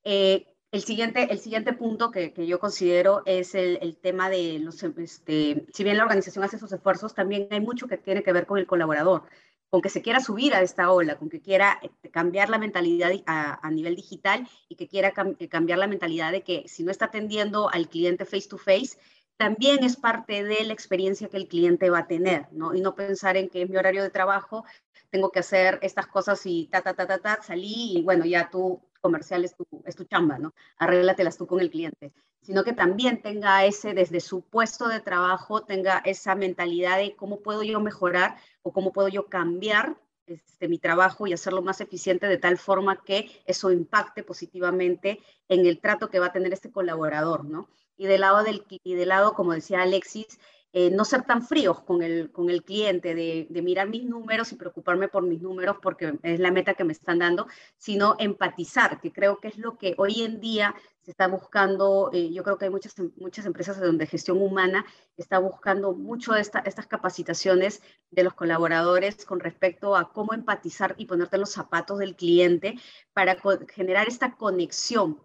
[0.03, 4.81] Eh, el siguiente, el siguiente punto que, que yo considero es el, tema de los,
[4.83, 8.45] este, si bien la organización hace esos esfuerzos, también hay mucho que tiene que ver
[8.45, 9.23] con el colaborador
[9.71, 13.09] con que se quiera subir a esta ola, con que quiera este, cambiar la mentalidad
[13.25, 17.05] a, nivel digital y que quiera eh, cambiar la mentalidad de que si no está
[17.05, 18.97] atendiendo al cliente face to face,
[19.37, 22.75] también es parte de la experiencia que el cliente va a tener, ¿no?
[22.75, 24.65] Y no pensar en que es mi horario de trabajo,
[25.09, 28.49] tengo que hacer estas cosas y ta, ta, ta, ta, ta, salí y bueno, ya
[28.49, 30.53] tú comercial es tu, chamba, ¿no?
[30.77, 35.63] Arréglatelas tú con el cliente, sino que también tenga ese, desde su puesto de trabajo,
[35.63, 40.77] tenga esa mentalidad de cómo puedo yo mejorar o cómo puedo yo cambiar este, mi
[40.77, 46.09] trabajo y hacerlo más eficiente de tal forma que eso impacte positivamente en el trato
[46.09, 47.67] que va a tener este colaborador, ¿no?
[47.97, 50.39] Y del lado, del, y del lado como decía Alexis,
[50.73, 54.55] eh, no ser tan fríos con el, con el cliente, de, mirar mis números y
[54.55, 59.11] preocuparme por mis números porque es la meta que me están dando, sino empatizar, que
[59.11, 62.65] creo que es lo que hoy en día se está buscando, eh, yo creo que
[62.65, 64.85] hay muchas, muchas empresas donde gestión humana
[65.17, 71.05] está buscando mucho esta, estas capacitaciones de los colaboradores con respecto a cómo empatizar y
[71.05, 72.75] ponerte los zapatos del cliente
[73.13, 73.35] para
[73.67, 75.19] generar esta conexión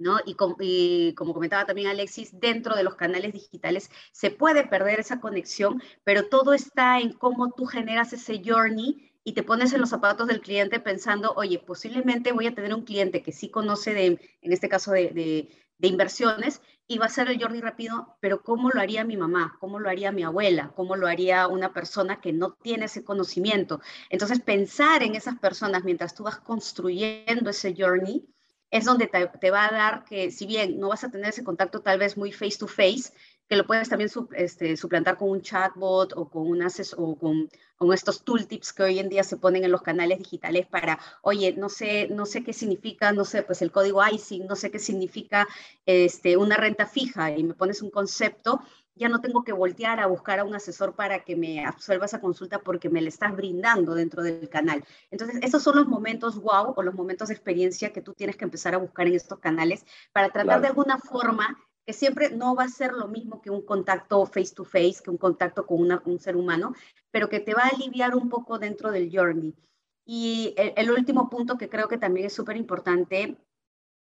[0.00, 0.18] ¿no?
[0.24, 0.34] Y,
[1.14, 6.28] como comentaba también Alexis, dentro de los canales digitales se puede perder esa conexión, pero
[6.28, 10.40] todo está en cómo tú generas ese journey y te pones en los zapatos del
[10.40, 14.06] cliente pensando, oye, posiblemente voy a tener un cliente que sí conoce de,
[14.40, 18.42] en este caso de, de, de inversiones, y va a ser el journey rápido, pero
[18.42, 19.56] ¿cómo lo haría mi mamá?
[19.60, 20.72] ¿Cómo lo haría mi abuela?
[20.74, 23.80] ¿Cómo lo haría una persona que no tiene ese conocimiento?
[24.08, 28.26] Entonces, pensar en esas personas mientras tú vas construyendo ese journey,
[28.70, 31.80] es donde te, va a dar que, si bien no vas a tener ese contacto
[31.80, 33.12] tal vez muy face to face,
[33.48, 37.92] que lo puedes también este, suplantar con un chatbot o con, un o con, con,
[37.92, 41.68] estos tooltips que hoy en día se ponen en los canales digitales para, oye, no
[41.68, 45.48] sé, no sé qué significa, no sé, pues el código ICING, no sé qué significa
[45.84, 48.60] este, una renta fija y me pones un concepto
[48.94, 52.20] ya no tengo que voltear a buscar a un asesor para que me absuelva esa
[52.20, 54.84] consulta porque me la estás brindando dentro del canal.
[55.10, 58.44] Entonces, esos son los momentos wow o los momentos de experiencia que tú tienes que
[58.44, 62.64] empezar a buscar en estos canales para tratar de alguna forma que siempre no va
[62.64, 66.18] a ser lo mismo que un contacto face to face, que un contacto con un
[66.18, 66.74] ser humano,
[67.10, 69.54] pero que te va a aliviar un poco dentro del journey.
[70.04, 73.38] Y el último punto que creo que también es súper importante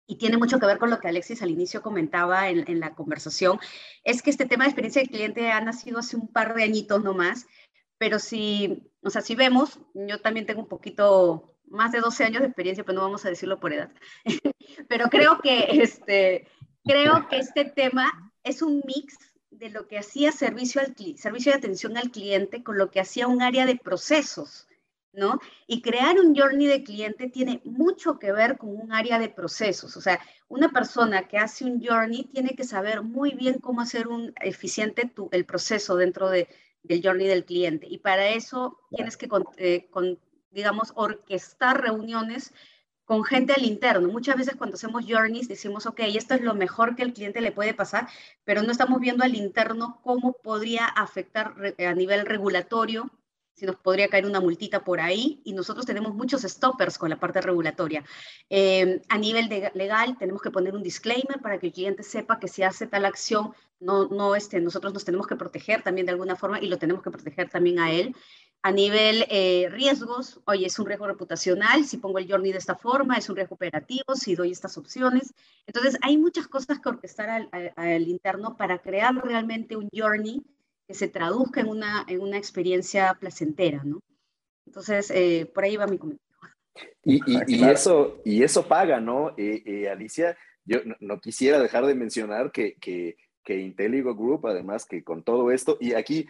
[0.07, 3.59] y tiene mucho que ver con lo que Alexis al inicio comentaba en, la conversación,
[4.03, 7.03] es que este tema de experiencia del cliente ha nacido hace un par de añitos
[7.03, 7.45] nomás,
[7.97, 12.41] pero si, o sea, si vemos, yo también tengo un poquito más de 12 años
[12.41, 13.91] de experiencia, pero no vamos a decirlo por edad,
[14.87, 16.47] pero creo que, este,
[16.85, 19.17] creo que este tema es un mix
[19.51, 23.27] de lo que hacía servicio, al, servicio de atención al cliente con lo que hacía
[23.27, 24.67] un área de procesos.
[25.13, 25.39] ¿No?
[25.65, 29.97] Y crear un journey de cliente tiene mucho que ver con un área de procesos.
[29.97, 34.07] O sea, una persona que hace un journey tiene que saber muy bien cómo hacer
[34.07, 36.47] un eficiente el proceso dentro de,
[36.83, 37.87] del journey del cliente.
[37.89, 39.89] Y para eso tienes que, eh,
[40.51, 42.53] digamos, orquestar reuniones
[43.05, 44.09] con gente al interno.
[44.09, 47.53] Muchas veces cuando hacemos journeys decimos, ok, esto es lo mejor que el cliente le
[47.53, 48.07] puede pasar,
[48.43, 53.09] pero no estamos viendo al interno cómo podría afectar a nivel regulatorio
[53.57, 57.19] si nos podría caer una multita por ahí, y nosotros tenemos muchos stoppers con la
[57.19, 58.03] parte regulatoria.
[58.51, 62.39] Eh, a nivel de legal, tenemos que poner un disclaimer para que el cliente sepa
[62.39, 66.11] que si hace tal acción, no, no este, nosotros nos tenemos que proteger también de
[66.11, 68.15] alguna forma y lo tenemos que proteger también a él.
[68.61, 72.75] A nivel eh, riesgos, oye, es un riesgo reputacional, si pongo el journey de esta
[72.75, 75.33] forma, es un riesgo operativo, si doy estas opciones.
[75.65, 80.43] Entonces, hay muchas cosas que orquestar al, al interno para crear realmente un journey
[80.87, 83.99] que se traduzca en una, en una experiencia placentera, ¿no?
[84.65, 86.25] Entonces, eh, por ahí va mi comentario.
[87.03, 89.29] Y, y, eso, y eso paga, ¿no?
[89.37, 94.85] Eh, eh, Alicia, yo no, quisiera dejar de mencionar que, que, que, Inteligo Group, además
[94.85, 96.27] que con todo esto, y aquí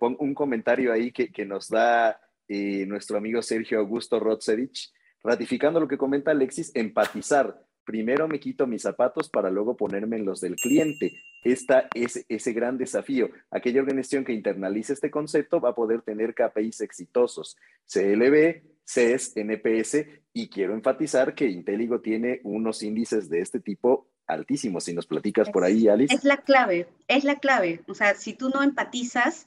[0.00, 5.88] pongo un comentario ahí que, que nos da nuestro amigo Sergio Augusto Rotzevich, ratificando lo
[5.88, 10.56] que comenta Alexis, empatizar primero me quito mis zapatos para luego ponerme en los del
[10.56, 11.22] cliente.
[11.42, 13.30] Esta es ese gran desafío.
[13.50, 17.56] Aquella organización que internalice este concepto va a poder tener KPIs exitosos,
[17.86, 24.84] CLB, CES, NPS, y quiero enfatizar que Inteligo tiene unos índices de este tipo altísimos.
[24.84, 26.14] Si nos platicas por ahí, Alice.
[26.14, 27.82] Es la clave, es la clave.
[27.88, 29.46] O sea, si tú no empatizas,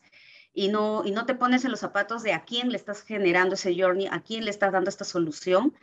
[0.57, 3.53] y no, y no te pones en los zapatos de a quién le estás generando
[3.53, 5.75] ese journey, a quién le estás dando esta solución,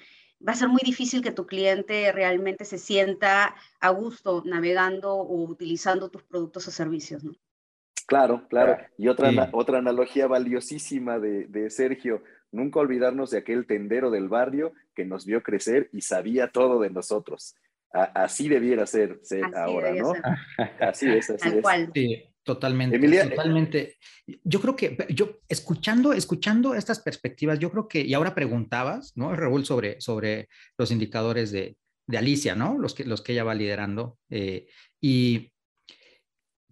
[0.47, 5.45] va a ser muy difícil que tu cliente realmente se sienta a gusto navegando o
[5.45, 7.33] utilizando tus productos o servicios, ¿no?
[8.07, 8.77] Claro, claro.
[8.99, 12.23] Y otra, otra analogía valiosísima de, de, Sergio,
[12.53, 16.91] nunca olvidarnos de aquel tendero del barrio que nos vio crecer y sabía todo de
[16.91, 17.57] nosotros.
[17.91, 19.21] así debiera ser,
[19.55, 20.13] ahora, ¿no?
[20.81, 21.65] Así es, así es.
[21.95, 22.97] Sí, totalmente.
[22.97, 23.97] Emilia, totalmente.
[24.45, 29.35] Yo creo que, yo escuchando, escuchando estas perspectivas, yo creo que, y ahora preguntabas, ¿no,
[29.35, 31.77] Raúl, sobre, sobre los indicadores de,
[32.07, 32.79] de Alicia, ¿no?
[32.79, 34.19] Los que, los que ella va liderando.
[34.31, 34.67] Eh,
[35.01, 35.53] y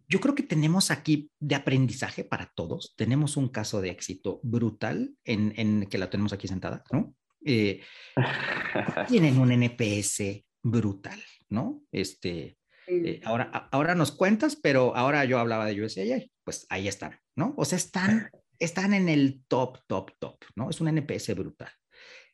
[0.08, 2.94] yo creo que tenemos aquí de aprendizaje para todos.
[2.96, 7.14] Tenemos un caso de éxito brutal en, en que la tenemos aquí sentada, ¿no?
[7.44, 7.80] Eh,
[9.08, 11.82] tienen un NPS brutal, ¿no?
[11.90, 17.18] Este, eh, ahora, ahora nos cuentas, pero ahora yo hablaba de USAA, pues ahí están,
[17.36, 17.54] ¿no?
[17.56, 20.70] O sea, están, están en el top, top, top, ¿no?
[20.70, 21.70] Es un NPS brutal.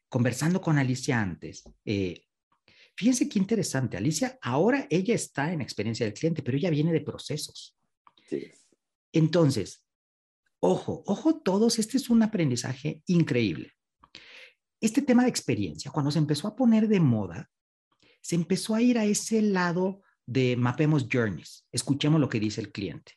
[0.09, 2.23] Conversando con Alicia antes, eh,
[2.99, 7.01] Fíjense qué interesante, Alicia, ahora ella está en experiencia del cliente, pero ella viene de
[7.01, 7.79] procesos.
[8.29, 8.51] Sí.
[9.13, 9.87] Entonces,
[10.59, 13.73] ojo, ojo todos, este es un aprendizaje increíble.
[14.81, 17.49] Este tema de experiencia, cuando se empezó a poner de moda,
[18.21, 22.71] se empezó a ir a ese lado de mapemos journeys, escuchemos lo que dice el
[22.71, 23.13] cliente,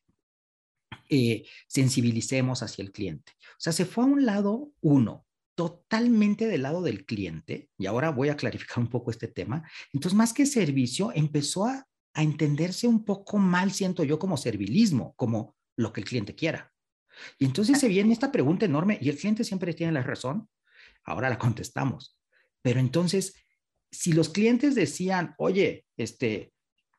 [1.09, 3.33] eh, sensibilicemos hacia el cliente.
[3.37, 8.11] O sea, se fue a un lado, uno, totalmente del lado del cliente, y ahora
[8.11, 13.05] voy a clarificar un poco este tema, entonces más que servicio, empezó a, entenderse un
[13.05, 16.73] poco mal, siento yo, como servilismo, como lo que el cliente quiera.
[17.39, 20.49] Y entonces se viene esta pregunta enorme, y el cliente siempre tiene la razón,
[21.05, 22.17] ahora la contestamos.
[22.61, 23.33] Pero entonces,
[23.91, 26.50] si los clientes decían, oye, este,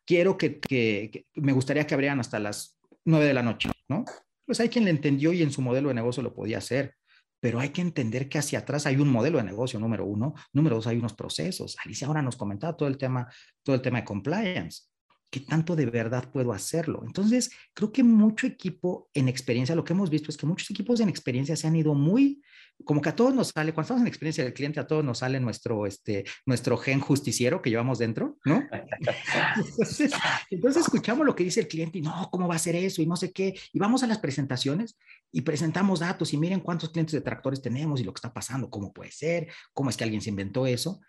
[0.06, 4.04] quiero que, que me gustaría que abrieran hasta las nueve de la noche, ¿no?
[4.44, 6.96] Pues hay quien le entendió y en su modelo de negocio lo podía hacer
[7.42, 10.32] pero hay que entender que hacia atrás hay un modelo de negocio, número uno.
[10.52, 11.76] Número dos, hay unos procesos.
[11.84, 13.28] Alicia ahora nos comentaba todo el tema,
[13.64, 14.91] todo el tema de compliance.
[15.32, 17.04] ¿Qué tanto de verdad puedo hacerlo?
[17.06, 21.00] Entonces, creo que mucho equipo en experiencia, lo que hemos visto es que muchos equipos
[21.00, 22.42] en experiencia se han ido muy,
[22.84, 25.20] como que a todos nos sale, cuando estamos en experiencia del cliente, a todos nos
[25.20, 28.62] sale nuestro, este, nuestro gen justiciero que llevamos dentro, ¿no?
[29.56, 30.12] entonces,
[30.50, 33.00] entonces, escuchamos lo que dice el cliente y no, ¿cómo va a ser eso?
[33.00, 33.58] Y no sé qué.
[33.72, 34.98] Y vamos a las presentaciones
[35.32, 38.68] y presentamos datos y miren cuántos clientes de tractores tenemos y lo que está pasando,
[38.68, 41.00] cómo puede ser, cómo es que alguien se inventó eso.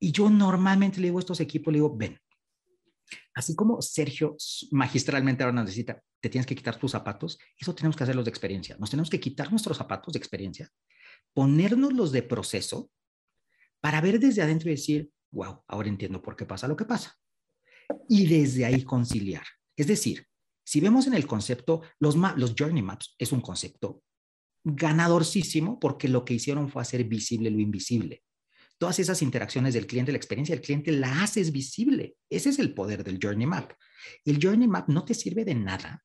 [0.00, 2.18] Y yo normalmente le digo a estos equipos, le digo, ven,
[3.34, 4.36] Así como Sergio
[4.70, 8.30] magistralmente ahora nos necesita, te tienes que quitar tus zapatos, eso tenemos que hacerlos de
[8.30, 8.76] experiencia.
[8.78, 10.70] Nos tenemos que quitar nuestros zapatos de experiencia,
[11.32, 12.90] ponernos los de proceso
[13.80, 17.16] para ver desde adentro y decir, wow, ahora entiendo por qué pasa lo que pasa.
[18.08, 19.44] Y desde ahí conciliar.
[19.76, 20.26] Es decir,
[20.64, 24.02] si vemos en el concepto, los, los journey maps es un concepto
[24.64, 28.22] ganadorcísimo porque lo que hicieron fue hacer visible lo invisible
[28.82, 32.16] todas esas interacciones del cliente, la experiencia del cliente, la haces visible.
[32.28, 33.74] Ese es el poder del Journey Map.
[34.24, 36.02] El Journey Map no te sirve de nada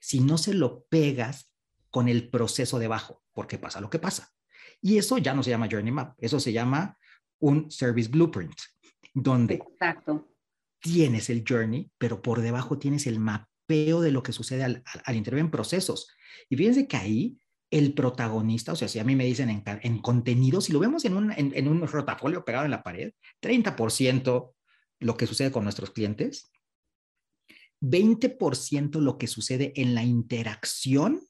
[0.00, 1.52] si no se lo pegas
[1.90, 4.32] con el proceso debajo, porque pasa lo que pasa.
[4.80, 6.96] Y eso ya no se llama Journey Map, eso se llama
[7.38, 8.58] un Service Blueprint,
[9.12, 10.34] donde Exacto.
[10.80, 15.16] tienes el Journey, pero por debajo tienes el mapeo de lo que sucede al, al,
[15.16, 16.08] en procesos.
[16.48, 17.38] Y fíjense que ahí
[17.70, 21.04] el protagonista, o sea, si a mí me dicen en, en contenido, si lo vemos
[21.04, 23.12] en un, en, un rotafolio pegado en la pared,
[23.42, 24.54] 30%
[25.00, 26.52] lo que sucede con nuestros clientes,
[27.80, 31.20] 20% lo que sucede en la interacción,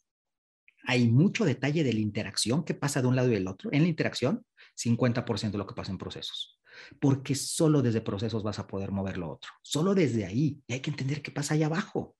[0.84, 3.82] hay mucho detalle de la interacción que pasa de un lado y del otro, en
[3.82, 4.44] la interacción,
[4.76, 6.60] 50% lo que pasa en procesos,
[7.00, 10.80] porque solo desde procesos vas a poder mover lo otro, solo desde ahí, y hay
[10.80, 12.14] que entender qué pasa ahí abajo.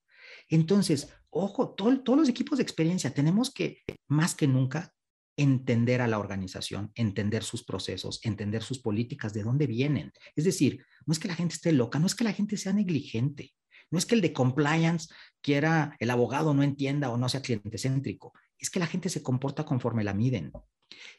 [0.49, 4.93] Entonces, ojo, todos los equipos de experiencia tenemos que, más que nunca,
[5.37, 10.11] entender a la organización, entender sus procesos, entender sus políticas, de dónde vienen.
[10.35, 12.73] Es decir, no es que la gente esté loca, no es que la gente sea
[12.73, 13.53] negligente,
[13.91, 17.77] no es que el de compliance quiera, el abogado no entienda o no sea cliente
[17.77, 20.51] céntrico, es que la gente se comporta conforme la miden.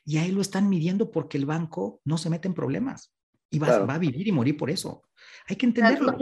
[0.05, 3.15] Y ahí lo están midiendo porque el banco no se mete en problemas
[3.51, 5.03] y va, a vivir y morir por eso.
[5.47, 6.17] Hay que entenderlo.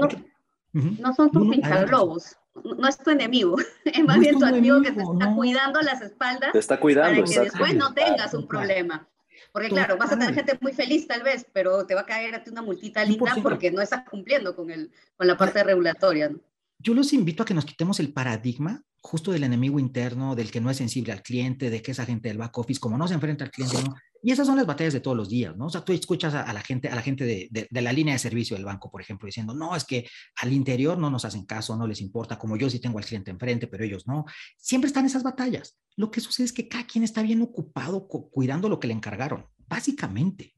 [0.72, 5.02] No, son tus pinchaglobos no es tu enemigo, es más bien tu amigo que te
[5.02, 6.52] está cuidando las espaldas.
[6.52, 7.22] Te está cuidando.
[7.24, 9.08] Para que después no tengas un problema.
[9.52, 12.34] Porque claro, vas a tener gente muy feliz tal vez, pero te va a caer
[12.34, 16.30] a ti una multita linda porque no estás cumpliendo con, el, con la parte regulatoria.
[16.78, 20.60] Yo los invito a que nos quitemos el paradigma justo del enemigo interno, del que
[20.60, 23.14] no es sensible al cliente, de que esa gente del back office, como no se
[23.14, 23.94] enfrenta al cliente, ¿no?
[24.26, 25.66] Y esas son las batallas de todos los días, ¿no?
[25.66, 28.18] O sea, tú escuchas a, la gente, a la gente de, de, la línea de
[28.18, 30.08] servicio del banco, por ejemplo, diciendo, no, es que
[30.42, 33.30] al interior no nos hacen caso, no les importa, como yo sí tengo al cliente
[33.30, 34.24] enfrente, pero ellos no.
[34.58, 35.78] Siempre están esas batallas.
[35.94, 39.46] Lo que sucede es que cada quien está bien ocupado cuidando lo que le encargaron,
[39.68, 40.56] básicamente.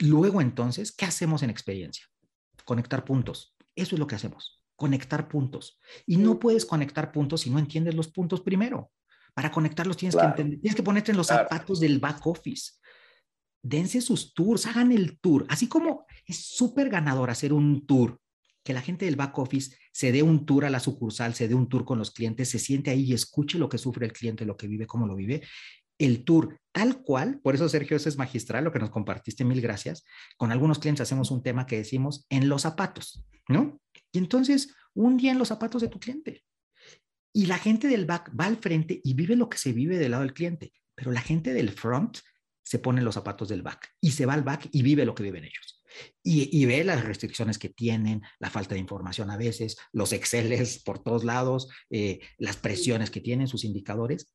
[0.00, 2.06] Luego entonces, ¿qué hacemos en experiencia?
[2.64, 3.54] Conectar puntos.
[3.76, 5.78] Eso es lo que hacemos, conectar puntos.
[6.06, 8.90] Y no puedes conectar puntos si no entiendes los puntos primero.
[9.32, 12.79] Para conectarlos tienes que entender, tienes que ponerte en los zapatos del back office.
[13.62, 15.46] Dense sus tours, hagan el tour.
[15.48, 18.20] Así como es súper ganador hacer un tour,
[18.62, 21.54] que la gente del back office se dé un tour a la sucursal, se dé
[21.54, 24.44] un tour con los clientes, se siente ahí y escuche lo que sufre el cliente,
[24.44, 25.42] lo que vive, cómo lo vive.
[25.98, 29.60] El tour tal cual, por eso Sergio, eso es magistral, lo que nos compartiste, mil
[29.60, 30.04] gracias.
[30.36, 33.80] Con algunos clientes hacemos un tema que decimos en los zapatos, ¿no?
[34.12, 36.42] Y entonces, un día en los zapatos de tu cliente.
[37.32, 40.12] Y la gente del back va al frente y vive lo que se vive del
[40.12, 42.18] lado del cliente, pero la gente del front
[42.62, 45.22] se pone los zapatos del back y se va al back y vive lo que
[45.22, 45.80] viven ellos.
[46.22, 51.02] Y, ve las restricciones que tienen, la falta de información a veces, los Exceles por
[51.02, 54.32] todos lados, eh, las presiones que tienen, sus indicadores.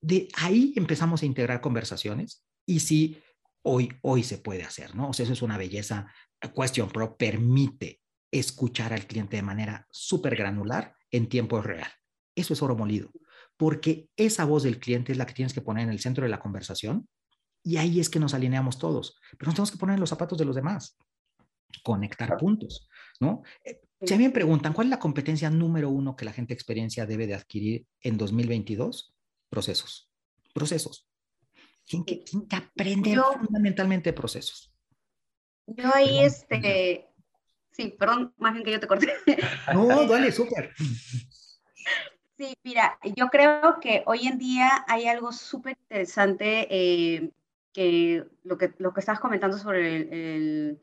[0.00, 3.22] De ahí empezamos a integrar conversaciones y sí,
[3.62, 5.10] hoy, hoy se puede hacer, ¿no?
[5.10, 6.06] O sea, eso es una belleza.
[6.54, 8.00] Question Pro permite
[8.30, 11.90] escuchar al cliente de manera súper granular en tiempo real.
[12.34, 13.10] Eso es oro molido,
[13.56, 16.30] porque esa voz del cliente es la que tienes que poner en el centro de
[16.30, 17.08] la conversación
[17.64, 20.38] y ahí es que nos alineamos todos, pero nos tenemos que poner en los zapatos
[20.38, 20.98] de los demás,
[21.82, 22.88] conectar puntos,
[23.18, 23.42] ¿no?
[23.64, 26.52] Eh, si a mí me preguntan, ¿cuál es la competencia número uno que la gente
[26.52, 29.14] de experiencia debe de adquirir en 2022?
[29.48, 30.10] Procesos,
[30.52, 31.08] procesos.
[31.86, 34.70] Tienen que, que aprender fundamentalmente procesos.
[35.66, 37.08] Yo ahí, este,
[37.70, 39.08] sí, perdón, más bien que yo te corté.
[39.72, 40.74] No, dale, súper.
[42.36, 47.30] Sí, mira, yo creo que hoy en día hay algo súper interesante eh,
[47.74, 50.80] que lo, que lo que estabas comentando sobre el,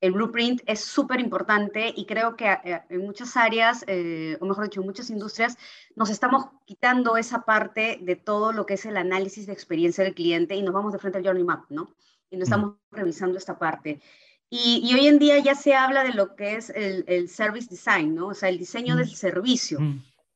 [0.00, 4.64] el, blueprint es súper importante y creo que eh, en muchas áreas, eh, o mejor
[4.64, 5.58] dicho, en muchas industrias,
[5.96, 10.14] nos estamos quitando esa parte de todo lo que es el análisis de experiencia del
[10.14, 11.94] cliente y nos vamos de frente al Journey Map, ¿no?
[12.30, 14.00] Y no estamos revisando esta parte.
[14.48, 17.68] Y, y, hoy en día ya se habla de lo que es el, el service
[17.68, 18.28] design, ¿no?
[18.28, 19.78] O sea, el diseño del servicio,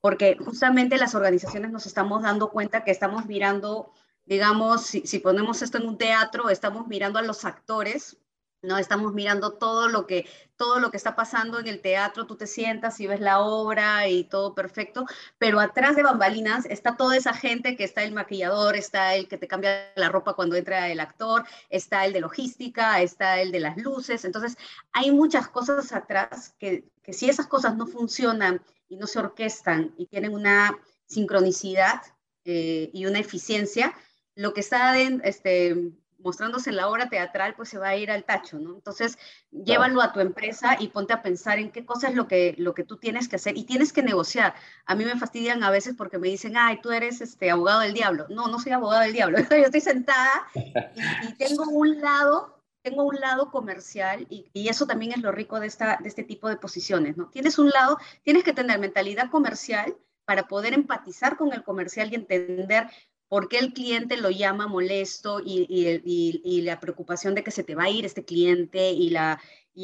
[0.00, 3.92] porque justamente las organizaciones nos estamos dando cuenta que estamos mirando
[4.26, 8.18] digamos, si, ponemos esto en un teatro, estamos mirando a los actores,
[8.62, 8.78] ¿no?
[8.78, 12.46] Estamos mirando todo lo que todo lo que está pasando en el teatro, tú te
[12.46, 15.06] sientas y ves la obra y todo perfecto,
[15.36, 19.38] pero atrás de bambalinas está toda esa gente que está el maquillador, está el que
[19.38, 23.58] te cambia la ropa cuando entra el actor, está el de logística, está el de
[23.58, 24.56] las luces, entonces
[24.92, 29.92] hay muchas cosas atrás que, que si esas cosas no funcionan y no se orquestan
[29.96, 32.02] y tienen una sincronicidad
[32.44, 33.94] eh, y una eficiencia,
[34.34, 38.24] lo que está este, mostrándose en la obra teatral, pues se va a ir al
[38.24, 38.74] tacho, ¿no?
[38.74, 39.18] Entonces,
[39.50, 42.74] llévalo a tu empresa y ponte a pensar en qué cosa es lo que, lo
[42.74, 44.54] que tú tienes que hacer y tienes que negociar.
[44.86, 47.94] A mí me fastidian a veces porque me dicen, ay, tú eres este, abogado del
[47.94, 48.26] diablo.
[48.30, 49.38] No, no soy abogado del diablo.
[49.50, 55.12] Yo estoy sentada y, tengo un lado tengo un lado comercial y, y, eso también
[55.12, 57.28] es lo rico de, esta, de este tipo de posiciones, ¿no?
[57.28, 62.16] Tienes un lado, tienes que tener mentalidad comercial para poder empatizar con el comercial y
[62.16, 62.88] entender
[63.32, 67.84] por qué el cliente lo llama molesto y, la preocupación de que se te va
[67.84, 69.08] a ir este cliente y,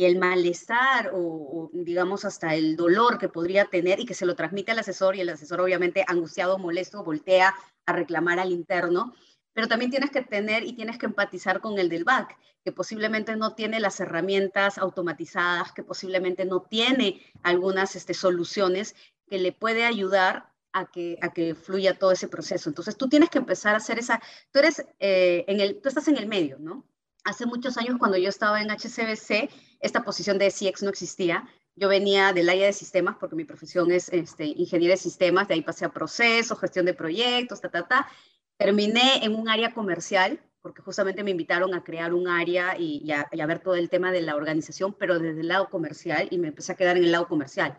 [0.04, 4.72] el malestar o, digamos hasta el dolor que podría tener y que se lo transmite
[4.72, 7.54] al asesor y el asesor obviamente angustiado, molesto, voltea
[7.86, 9.14] a reclamar al interno.
[9.54, 13.34] Pero también tienes que tener y tienes que empatizar con el del back, que posiblemente
[13.34, 18.94] no tiene las herramientas automatizadas, que posiblemente no tiene algunas este, soluciones
[19.26, 22.68] que le puede ayudar a que, a que fluya todo ese proceso.
[22.68, 26.08] Entonces tú tienes que empezar a hacer esa, tú eres eh, en el, tú estás
[26.08, 26.86] en el medio, ¿no?
[27.24, 29.50] Hace muchos años cuando yo estaba en HCBC,
[29.80, 31.48] esta posición de CX no existía.
[31.74, 35.62] Yo venía del área de sistemas porque mi profesión es este, de sistemas, de ahí
[35.62, 38.08] pasé a procesos, gestión de proyectos, ta, ta, ta.
[38.56, 43.12] Terminé en un área comercial porque justamente me invitaron a crear un área y, y,
[43.32, 46.38] y a ver todo el tema de la organización, pero desde el lado comercial y
[46.38, 47.78] me empecé a quedar en el lado comercial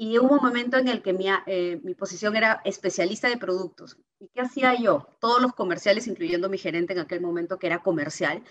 [0.00, 3.98] y hubo un momento en el que mi, eh, mi, posición era especialista de productos.
[4.18, 5.06] ¿Y qué hacía yo?
[5.20, 8.42] Todos los comerciales, incluyendo mi gerente en aquel momento que era comercial,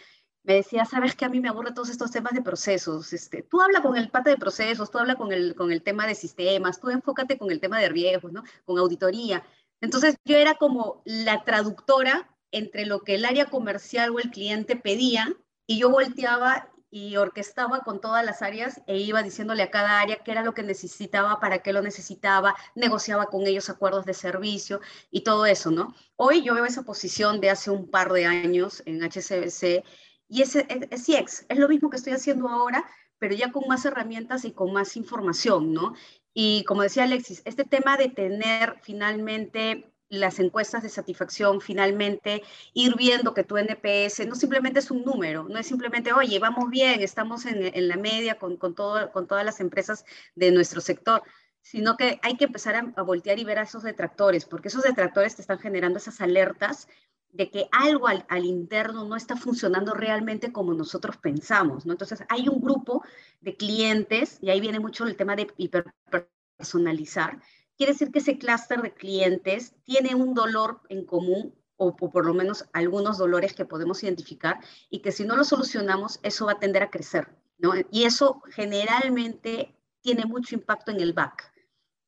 [0.44, 3.14] me decía, sabes que a mí me aburre todos estos temas de procesos.
[3.14, 6.06] Este, tú habla con el pata de procesos, tú habla con el, con el tema
[6.06, 8.44] de sistemas, tú enfócate con el tema de riesgos, ¿no?
[8.64, 9.44] con auditoría.
[9.82, 14.76] Entonces yo era como la traductora entre lo que el área comercial o el cliente
[14.76, 15.36] pedía
[15.66, 20.18] y yo volteaba y orquestaba con todas las áreas e iba diciéndole a cada área
[20.18, 24.82] qué era lo que necesitaba, para qué lo necesitaba, negociaba con ellos acuerdos de servicio
[25.12, 25.94] y todo eso, ¿no?
[26.16, 29.84] Hoy yo veo esa posición de hace un par de años en HCBC
[30.28, 32.86] y es, es, CX, es lo mismo que estoy haciendo ahora,
[33.18, 35.94] pero ya con más herramientas y con más información, ¿no?
[36.34, 42.44] Y como decía Alexis, este tema de tener finalmente las encuestas de satisfacción, finalmente
[42.74, 46.70] ir viendo que tu NPS no simplemente es un número, no es simplemente, oye, vamos
[46.70, 50.06] bien, estamos en, la media con, todo, con todas las empresas
[50.36, 51.24] de nuestro sector,
[51.62, 55.36] sino que hay que empezar a, voltear y ver a esos detractores, porque esos detractores
[55.36, 56.88] te están generando esas alertas
[57.32, 61.92] de que algo al, interno no está funcionando realmente como nosotros pensamos, ¿no?
[61.92, 63.04] Entonces, hay un grupo
[63.42, 67.40] de clientes, y ahí viene mucho el tema de hiperpersonalizar,
[67.80, 72.34] quiere decir que ese clúster de clientes tiene un dolor en común o, por lo
[72.34, 74.60] menos algunos dolores que podemos identificar
[74.90, 77.72] y que si no lo solucionamos, eso va a tender a crecer, ¿no?
[77.90, 81.54] Y eso generalmente tiene mucho impacto en el back,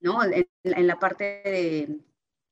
[0.01, 0.19] ¿no?
[0.25, 1.81] En, la parte de,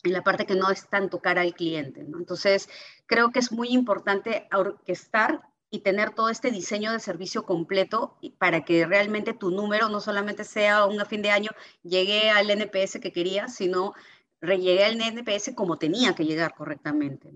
[0.03, 2.19] en la parte que no es tanto cara al cliente, ¿no?
[2.19, 2.69] Entonces,
[3.05, 5.41] creo que es muy importante orquestar
[5.71, 10.43] y tener todo este diseño de servicio completo para que realmente tu número no solamente
[10.43, 11.51] sea un a fin de año,
[11.83, 13.93] llegué al NPS que quería, sino
[14.41, 17.29] llegué al NPS como tenía que llegar correctamente.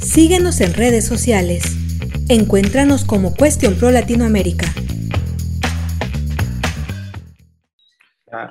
[0.00, 1.62] Síguenos en redes sociales.
[2.28, 4.66] Encuéntranos como Cuestión Pro Latinoamérica.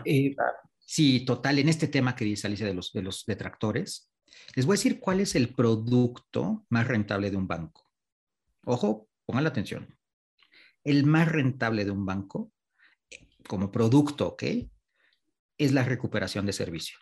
[0.06, 0.36] Eh,
[0.80, 4.10] sí, total, en este tema que dice Alicia de los, de los detractores,
[4.56, 7.92] les voy a decir cuál es el producto más rentable de un banco.
[8.66, 9.98] Ojo, pongan la atención.
[10.84, 12.52] El más rentable de un banco,
[13.48, 14.44] como producto, ¿ok?
[15.58, 16.98] Es la recuperación de servicio.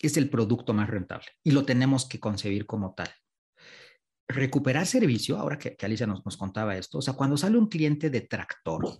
[0.00, 3.08] Es el producto más rentable y lo tenemos que concebir como tal.
[4.28, 8.10] Recuperar servicio, ahora que, Alicia nos, nos contaba esto, o sea, cuando sale un cliente
[8.10, 8.98] detractor,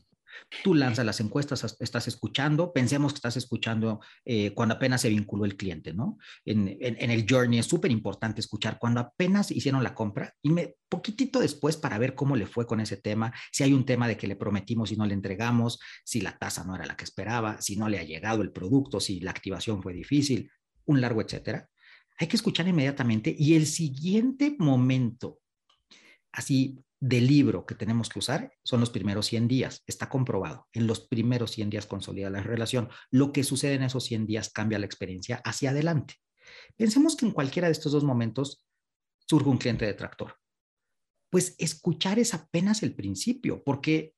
[0.63, 5.45] Tú lanzas las encuestas, estás escuchando, pensemos que estás escuchando eh, cuando apenas se vinculó
[5.45, 6.19] el cliente, ¿no?
[6.45, 11.41] En, el journey es súper importante escuchar cuando apenas hicieron la compra y me, poquitito
[11.41, 14.27] después para ver cómo le fue con ese tema, si hay un tema de que
[14.27, 17.77] le prometimos y no le entregamos, si la tasa no era la que esperaba, si
[17.77, 20.51] no le ha llegado el producto, si la activación fue difícil,
[20.85, 21.69] un largo etcétera.
[22.19, 25.39] Hay que escuchar inmediatamente y el siguiente momento,
[26.33, 29.83] así del libro que tenemos que usar son los primeros 100 días.
[29.87, 30.69] Está comprobado.
[30.73, 32.89] En los primeros 100 días consolida la relación.
[33.11, 36.15] Lo que sucede en esos 100 días cambia la experiencia hacia adelante.
[36.77, 38.65] Pensemos que en cualquiera de estos dos momentos
[39.27, 40.37] surge un cliente detractor.
[41.31, 44.15] Pues escuchar es apenas el principio, porque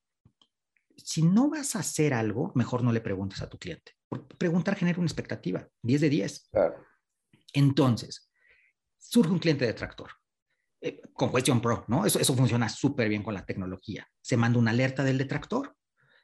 [0.96, 3.92] si no vas a hacer algo, mejor no le preguntes a tu cliente.
[4.36, 6.50] Preguntar genera una expectativa, 10 de 10.
[7.54, 8.30] Entonces,
[8.98, 10.10] surge un cliente detractor
[10.80, 12.06] eh, con Question Pro, ¿no?
[12.06, 14.06] Eso, eso funciona súper bien con la tecnología.
[14.20, 15.74] Se manda una alerta del detractor,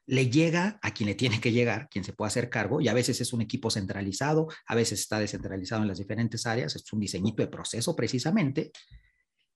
[0.07, 2.95] le llega a quien le tiene que llegar, quien se puede hacer cargo, y a
[2.95, 7.01] veces es un equipo centralizado, a veces está descentralizado en las diferentes áreas, es un
[7.01, 8.71] diseñito de proceso precisamente.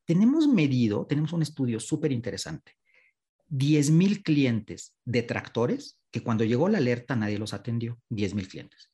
[0.04, 2.76] Tenemos medido, tenemos un estudio súper interesante,
[3.50, 8.90] 10.000 clientes detractores que cuando llegó la alerta nadie los atendió, 10.000 clientes,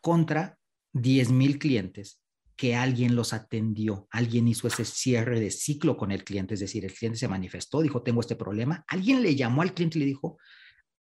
[0.00, 0.58] contra
[0.92, 2.20] 10.000 clientes
[2.58, 6.84] que alguien los atendió, alguien hizo ese cierre de ciclo con el cliente, es decir,
[6.84, 10.06] el cliente se manifestó, dijo, tengo este problema, alguien le llamó al cliente y le
[10.06, 10.38] dijo,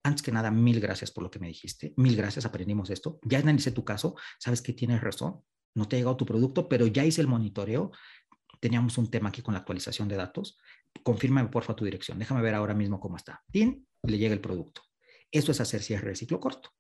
[0.03, 3.39] antes que nada, mil gracias por lo que me dijiste, mil gracias, aprendimos esto, ya
[3.39, 5.43] analicé tu caso, sabes que tienes razón,
[5.77, 7.93] no te ha llegado tu producto, pero ya hice el monitoreo,
[8.59, 10.59] teníamos un tema aquí con la actualización de datos,
[11.05, 14.83] confírmame porfa tu dirección, déjame ver ahora mismo cómo está, tin, le llega el producto.
[15.31, 16.71] Eso es hacer cierre de ciclo corto,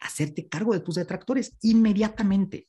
[0.00, 2.68] hacerte cargo de tus detractores inmediatamente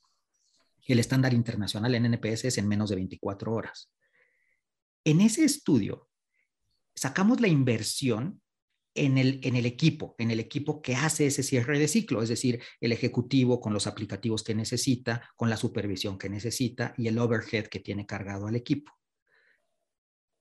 [0.93, 3.91] el estándar internacional en NPS es en menos de 24 horas.
[5.03, 6.09] En ese estudio,
[6.95, 8.41] sacamos la inversión
[8.93, 12.29] en el, en el equipo, en el equipo que hace ese cierre de ciclo, es
[12.29, 17.17] decir, el ejecutivo con los aplicativos que necesita, con la supervisión que necesita y el
[17.17, 18.91] overhead que tiene cargado al equipo.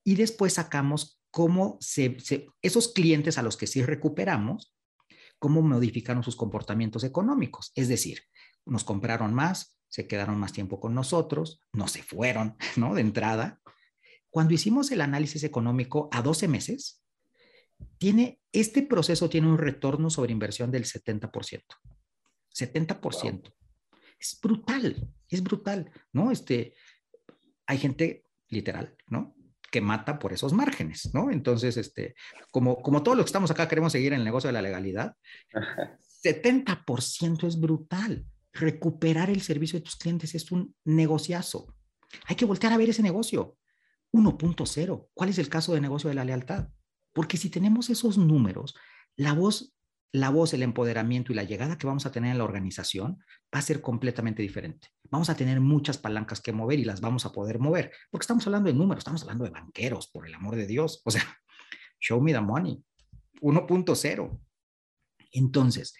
[0.04, 2.16] Y después sacamos cómo se,
[2.62, 4.74] esos clientes a los que sí recuperamos,
[5.38, 7.72] cómo modificaron sus comportamientos económicos.
[7.74, 8.22] Es decir,
[8.66, 12.94] nos compraron más, se quedaron más tiempo con nosotros, no se fueron, ¿no?
[12.94, 13.60] De entrada.
[14.30, 17.02] Cuando hicimos el análisis económico a 12 meses,
[17.98, 21.62] tiene, este proceso tiene un retorno sobre inversión del 70%.
[22.54, 23.54] 70%.
[24.18, 26.30] Es brutal, es brutal, ¿no?
[26.30, 26.74] Este,
[27.66, 29.34] hay gente literal, ¿no?
[29.70, 31.30] que mata por esos márgenes, ¿no?
[31.30, 32.16] Entonces, este,
[32.50, 35.14] como, como todos los que estamos acá queremos seguir en el negocio de la legalidad,
[36.24, 41.74] 70% es brutal recuperar el servicio de tus clientes es un negociazo.
[42.26, 43.56] Hay que voltear a ver ese negocio.
[44.12, 45.08] 1.0.
[45.14, 46.68] ¿Cuál es el caso de negocio de la lealtad?
[47.12, 48.74] Porque si tenemos esos números,
[49.16, 49.74] la voz,
[50.12, 53.18] la voz, el empoderamiento y la llegada que vamos a tener en la organización
[53.54, 54.88] va a ser completamente diferente.
[55.10, 58.46] Vamos a tener muchas palancas que mover y las vamos a poder mover, porque estamos
[58.46, 61.02] hablando de números, estamos hablando de banqueros, por el amor de Dios.
[61.04, 61.22] O sea,
[62.00, 62.82] show me the money.
[63.40, 64.40] 1.0.
[65.32, 65.94] Entonces,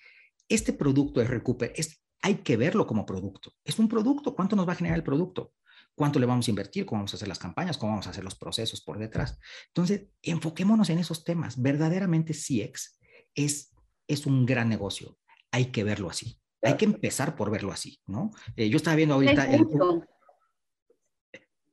[0.49, 3.53] este producto de recuperación, hay que verlo como producto.
[3.65, 5.55] Es un producto, ¿cuánto nos va a generar el producto?
[5.95, 6.87] ¿Cuánto le vamos a invertir?
[6.87, 7.77] ¿Cómo vamos a hacer las campañas?
[7.77, 9.39] ¿Cómo vamos a hacer los procesos por detrás?
[9.69, 11.61] Entonces, enfoquémonos en esos temas.
[11.61, 12.99] Verdaderamente CX
[13.35, 13.75] es,
[14.07, 15.19] es un gran negocio.
[15.51, 16.39] Hay que verlo así.
[16.63, 18.31] Hay que empezar por verlo así, ¿no?
[18.55, 19.51] Eh, yo estaba viendo ahorita...
[19.51, 19.67] El,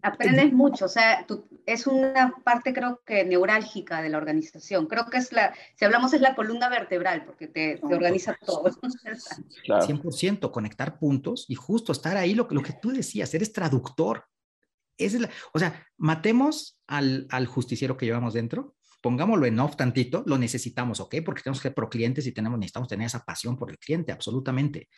[0.02, 1.26] Aprendes mucho, o sea,
[1.66, 4.86] es una parte creo que neurálgica de la organización.
[4.86, 8.64] Creo que es la, si hablamos es la columna vertebral, porque te, organiza todo.
[9.68, 14.26] 100%, conectar puntos y justo estar ahí, lo, lo que tú decías, eres traductor.
[14.98, 15.18] Es
[15.54, 18.77] o sea, matemos al, al justiciero que llevamos dentro
[19.08, 21.16] pongámoslo en off tantito, lo necesitamos, ¿ok?
[21.24, 24.12] Porque tenemos que ser pro clientes y tenemos, necesitamos tener esa pasión por el cliente,
[24.12, 24.90] absolutamente.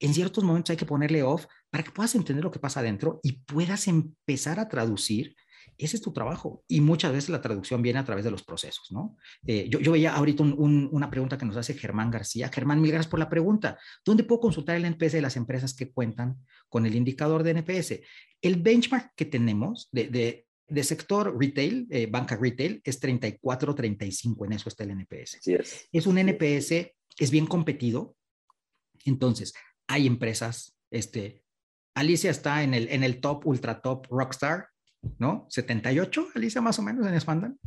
[0.00, 3.20] En ciertos momentos hay que ponerle off para que puedas entender lo que pasa adentro
[3.22, 5.36] y puedas empezar a traducir.
[5.76, 6.64] Ese es tu trabajo.
[6.66, 9.18] Y muchas veces la traducción viene a través de los procesos, ¿no?
[9.46, 12.48] Eh, yo, yo, veía ahorita una pregunta que nos hace Germán García.
[12.48, 13.76] Germán, mil gracias por la pregunta.
[14.02, 16.38] ¿Dónde puedo consultar el NPS de las empresas que cuentan
[16.70, 18.00] con el indicador de NPS?
[18.40, 24.52] El benchmark que tenemos de, de de sector retail, eh, banca retail, es 34-35, en
[24.52, 25.38] eso está el NPS.
[25.46, 25.88] es.
[25.90, 26.06] es.
[26.06, 26.72] un NPS,
[27.18, 28.14] es bien competido.
[29.04, 29.54] Entonces,
[29.86, 31.42] hay empresas, este,
[31.94, 34.68] Alicia está en el, en el top, ultra top, rockstar,
[35.18, 35.46] ¿no?
[35.48, 37.58] 78, Alicia, más o menos, en Spandan.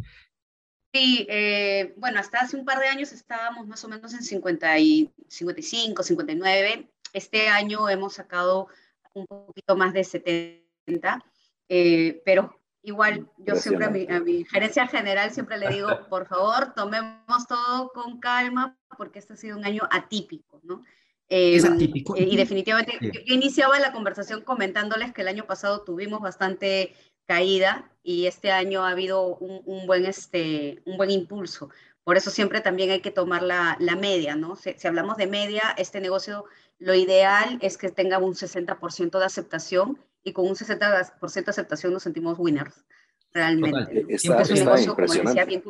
[0.94, 4.78] Sí, eh, bueno, hasta hace un par de años estábamos más o menos en 50
[4.80, 6.90] y 55, 59.
[7.14, 8.68] Este año hemos sacado
[9.14, 11.26] un poquito más de 70,
[11.70, 17.48] eh, pero Igual, yo siempre a mi, gerencia general siempre le digo, por favor, tomemos
[17.48, 20.82] todo con calma porque este ha sido un año atípico, ¿no?
[21.30, 22.16] es em, atípico.
[22.18, 26.94] y definitivamente, yo, iniciaba la conversación comentándoles que el año pasado tuvimos bastante
[27.26, 31.70] caída y este año ha habido un, buen, este, un buen impulso.
[32.04, 34.56] Por eso siempre también hay que tomar la, la media, ¿no?
[34.56, 36.46] Si, si, hablamos de media, este negocio,
[36.80, 41.94] lo ideal es que tenga un 60% de aceptación y con un 60% de aceptación
[41.94, 42.86] nos sentimos winners.
[43.34, 44.06] Realmente.
[44.10, 45.64] Está, es un negocio, como decía, bien.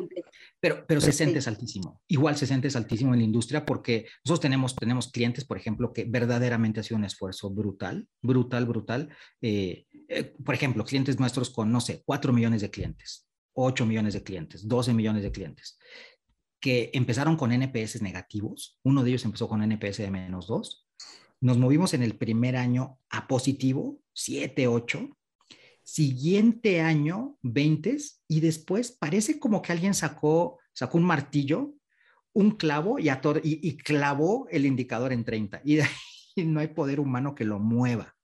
[0.58, 2.02] Pero, pero 60 es altísimo.
[2.08, 6.04] Igual 60 es altísimo en la industria porque nosotros tenemos, tenemos clientes, por ejemplo, que
[6.04, 9.08] verdaderamente ha sido un esfuerzo brutal, brutal, brutal.
[9.40, 14.14] Eh, eh, por ejemplo, clientes nuestros con, no sé, 4 millones de clientes, 8 millones
[14.14, 15.78] de clientes, 12 millones de clientes,
[16.60, 18.80] que empezaron con NPS negativos.
[18.82, 20.81] Uno de ellos empezó con NPS de menos 2
[21.42, 25.10] nos movimos en el primer año a positivo, 7, 8.
[25.82, 27.96] Siguiente año, 20
[28.28, 31.74] y después parece como que alguien sacó, sacó un martillo,
[32.32, 33.10] un clavo y,
[33.42, 35.62] y, clavó el indicador en 30.
[35.64, 35.80] Y,
[36.36, 38.14] y no hay poder humano que lo mueva.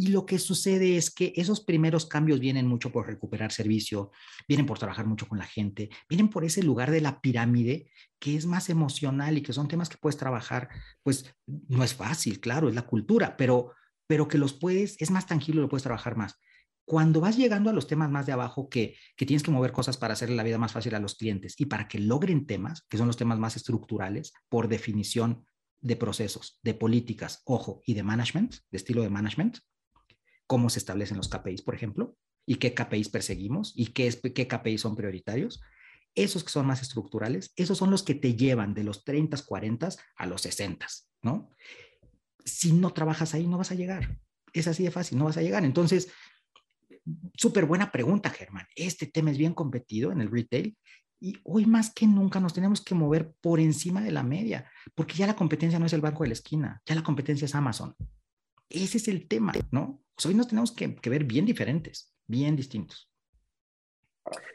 [0.00, 4.12] Y lo que sucede es que esos primeros cambios vienen mucho por recuperar servicio,
[4.46, 7.90] vienen por trabajar mucho con la gente, vienen por ese lugar de la pirámide
[8.20, 10.68] que es más emocional y que son temas que puedes trabajar,
[11.02, 13.72] pues no es fácil, claro, es la cultura, pero,
[14.06, 16.36] pero que los puedes, es más tangible, lo puedes trabajar más.
[16.84, 19.96] Cuando vas llegando a los temas más de abajo, que, que tienes que mover cosas
[19.96, 22.98] para hacerle la vida más fácil a los clientes y para que logren temas, que
[22.98, 25.44] son los temas más estructurales, por definición
[25.80, 29.58] de procesos, de políticas, ojo, y de management, de estilo de management,
[30.48, 34.80] cómo se establecen los KPIs, por ejemplo, y qué KPIs perseguimos y qué, qué KPIs
[34.80, 35.60] son prioritarios.
[36.14, 39.90] Esos que son más estructurales, esos son los que te llevan de los 30, 40
[40.16, 40.86] a los 60,
[41.22, 41.50] ¿no?
[42.44, 44.18] Si no trabajas ahí, no vas a llegar.
[44.54, 45.64] Es así de fácil, no vas a llegar.
[45.64, 46.10] Entonces,
[47.34, 48.66] súper buena pregunta, Germán.
[48.74, 50.76] Este tema es bien competido en el retail
[51.20, 55.14] y hoy más que nunca nos tenemos que mover por encima de la media, porque
[55.14, 57.94] ya la competencia no es el banco de la esquina, ya la competencia es Amazon.
[58.70, 60.02] Ese es el tema, ¿no?
[60.26, 63.10] Hoy nos tenemos que, ver bien diferentes, bien distintos.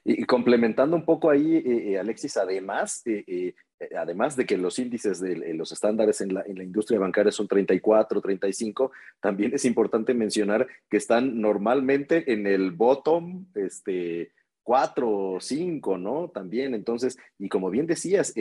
[0.04, 3.56] Y, complementando un poco ahí, eh, eh, Alexis, además, eh,
[3.98, 8.92] además de que los índices de los estándares en la, industria bancaria son 34, 35,
[9.20, 16.30] también es importante mencionar que están normalmente en el bottom, este, 4 o 5, ¿no?
[16.30, 18.34] También, entonces, y como bien decías,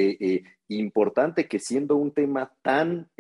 [0.68, 3.10] importante que siendo un tema tan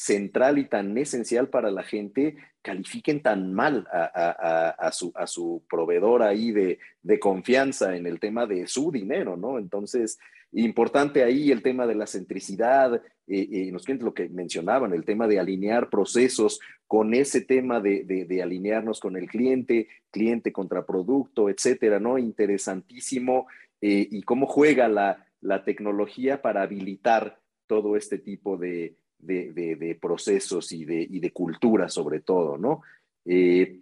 [0.00, 6.22] central y tan esencial para la gente, califiquen tan mal a, su, a su, proveedor
[6.22, 6.78] ahí de,
[7.20, 9.58] confianza en el tema de su dinero, ¿no?
[9.58, 10.18] Entonces,
[10.52, 15.04] importante ahí el tema de la centricidad, eh, eh, los clientes lo que mencionaban, el
[15.04, 21.50] tema de alinear procesos con ese tema de, alinearnos con el cliente, cliente contra producto,
[21.50, 22.16] etcétera, ¿no?
[22.16, 23.48] Interesantísimo
[23.82, 30.72] eh, y cómo juega la, la tecnología para habilitar todo este tipo de, de, procesos
[30.72, 32.82] y de, cultura sobre todo, ¿no?
[33.24, 33.80] Eh,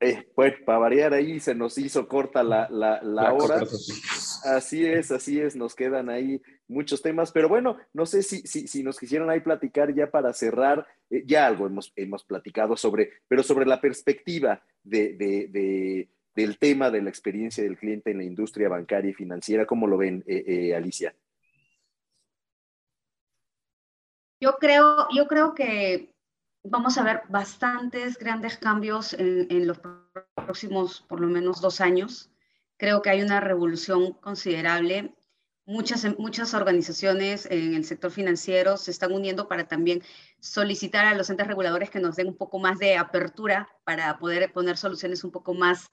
[0.00, 3.62] Eh, pues para variar ahí se nos hizo corta la, la, hora.
[4.44, 8.68] Así es, así es, nos quedan ahí muchos temas, pero bueno, no sé si, si,
[8.68, 13.10] si nos quisieran ahí platicar ya para cerrar, eh, ya algo hemos, hemos platicado sobre,
[13.26, 18.24] pero sobre la perspectiva de, de, del tema de la experiencia del cliente en la
[18.24, 21.12] industria bancaria y financiera, ¿cómo lo ven, eh, Alicia?
[24.40, 26.14] Yo creo, yo creo que
[26.62, 29.80] vamos a ver bastantes grandes cambios en, los
[30.34, 32.30] próximos, por lo menos, dos años.
[32.76, 35.14] Creo que hay una revolución considerable.
[35.66, 40.02] Muchas, muchas organizaciones en el sector financiero se están uniendo para también
[40.40, 44.52] solicitar a los entes reguladores que nos den un poco más de apertura para poder
[44.52, 45.90] poner soluciones un poco más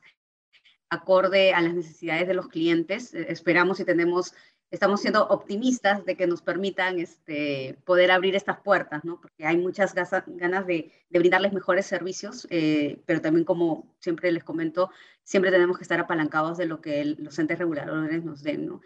[0.89, 3.13] acorde a las necesidades de los clientes.
[3.13, 4.33] Esperamos y tenemos
[4.71, 9.19] estamos siendo optimistas de que nos permitan este, poder abrir estas puertas, ¿no?
[9.21, 14.89] Porque hay muchas ganas de, brindarles mejores servicios, eh, pero también como siempre les comento,
[15.23, 18.81] siempre tenemos que estar apalancados de lo que los entes reguladores nos den, ¿no?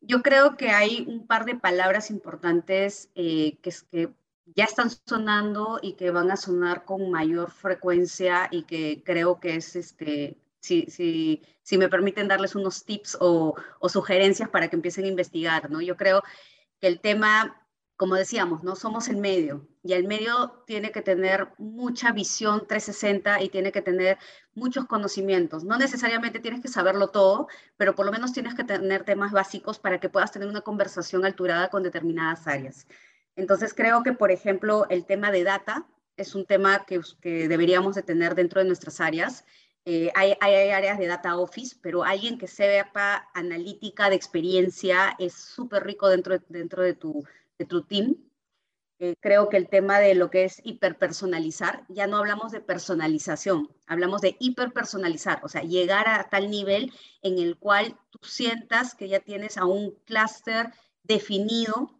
[0.00, 4.12] Yo creo que hay un par de palabras importantes eh, que, que
[4.54, 9.56] ya están sonando y que van a sonar con mayor frecuencia y que creo que
[9.56, 13.54] es este, si, si, si me permiten darles unos tips o,
[13.88, 15.82] sugerencias para que empiecen a investigar, ¿no?
[15.82, 16.22] Yo creo
[16.80, 17.62] que el tema,
[17.96, 18.74] como decíamos, ¿no?
[18.74, 23.82] Somos el medio y el medio tiene que tener mucha visión 360 y tiene que
[23.82, 24.16] tener
[24.54, 25.64] muchos conocimientos.
[25.64, 27.46] No necesariamente tienes que saberlo todo,
[27.76, 31.26] pero por lo menos tienes que tener temas básicos para que puedas tener una conversación
[31.26, 32.86] alturada con determinadas áreas.
[33.36, 35.86] Entonces creo que, por ejemplo, el tema de data
[36.16, 39.44] es un tema que, que deberíamos de tener dentro de nuestras áreas
[39.86, 40.32] eh, hay,
[40.70, 46.38] áreas de data office, pero alguien que sepa analítica de experiencia es súper rico dentro,
[46.48, 47.24] dentro de, tu,
[47.58, 48.16] de tu team.
[48.98, 53.68] Eh, creo que el tema de lo que es hiperpersonalizar, ya no hablamos de personalización,
[53.86, 59.08] hablamos de hiperpersonalizar, o sea, llegar a tal nivel en el cual tú sientas que
[59.08, 60.72] ya tienes a un clúster
[61.02, 61.90] definido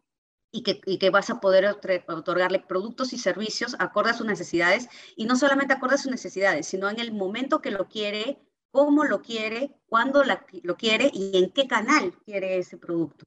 [0.55, 5.35] y que, vas a poder otorgarle productos y servicios acorde a sus necesidades, y no
[5.35, 8.39] solamente acorde a sus necesidades, sino en el momento que lo quiere,
[8.71, 13.25] cómo lo quiere, cuándo lo quiere y en qué canal quiere ese producto.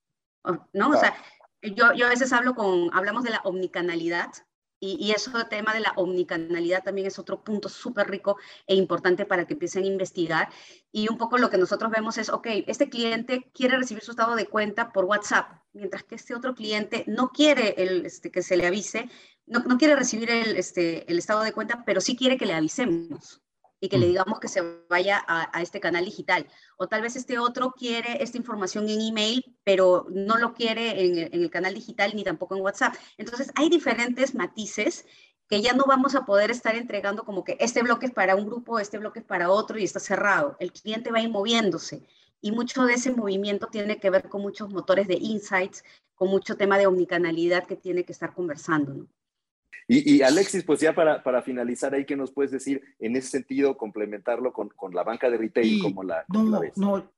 [0.71, 0.89] ¿No?
[0.89, 1.13] O sea,
[1.61, 4.32] yo, yo a veces hablo con, hablamos de la omnicanalidad,
[4.80, 9.45] y, eso tema de la omnicanalidad también es otro punto súper rico e importante para
[9.45, 10.49] que empiecen a investigar.
[10.91, 14.36] Y un poco lo que nosotros vemos es, ok, este cliente quiere recibir su estado
[14.36, 18.57] de cuenta por WhatsApp, mientras que este otro cliente no quiere el, este, que se
[18.57, 19.09] le avise,
[19.45, 22.53] no, no quiere recibir el, este, el estado de cuenta, pero sí quiere que le
[22.53, 23.41] avisemos
[23.80, 24.09] y que le mm.
[24.09, 26.47] digamos que se vaya a, este canal digital.
[26.78, 31.34] O tal vez este otro quiere esta información en email, pero no lo quiere en,
[31.34, 32.95] el canal digital ni tampoco en WhatsApp.
[33.17, 35.05] Entonces, hay diferentes matices
[35.47, 38.45] que ya no vamos a poder estar entregando como que este bloque es para un
[38.45, 40.57] grupo, este bloque es para otro y está cerrado.
[40.59, 42.03] El cliente va a ir moviéndose
[42.41, 45.84] y mucho de ese movimiento tiene que ver con muchos motores de insights,
[46.15, 48.93] con mucho tema de omnicanalidad que tiene que estar conversando.
[48.93, 49.07] ¿no?
[49.88, 53.78] Y, Alexis, pues ya para, para, finalizar ahí, ¿qué nos puedes decir en ese sentido,
[53.78, 57.11] complementarlo con, con la banca de retail como la, no, No,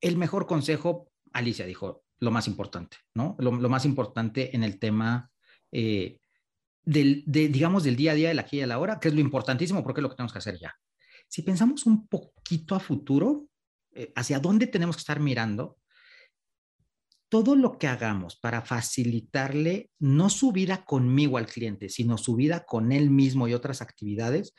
[0.00, 3.36] el mejor consejo, Alicia dijo, lo más importante, ¿no?
[3.38, 5.30] Lo, lo más importante en el tema
[5.72, 6.18] eh,
[6.84, 9.08] del, de, digamos, del día a día, de la aquí y de la hora, que
[9.08, 10.74] es lo importantísimo porque es lo que tenemos que hacer ya.
[11.28, 13.46] Si pensamos un poquito a futuro,
[13.92, 15.78] eh, hacia dónde tenemos que estar mirando,
[17.30, 22.64] todo lo que hagamos para facilitarle no su vida conmigo al cliente, sino su vida
[22.66, 24.52] con él mismo y otras actividades,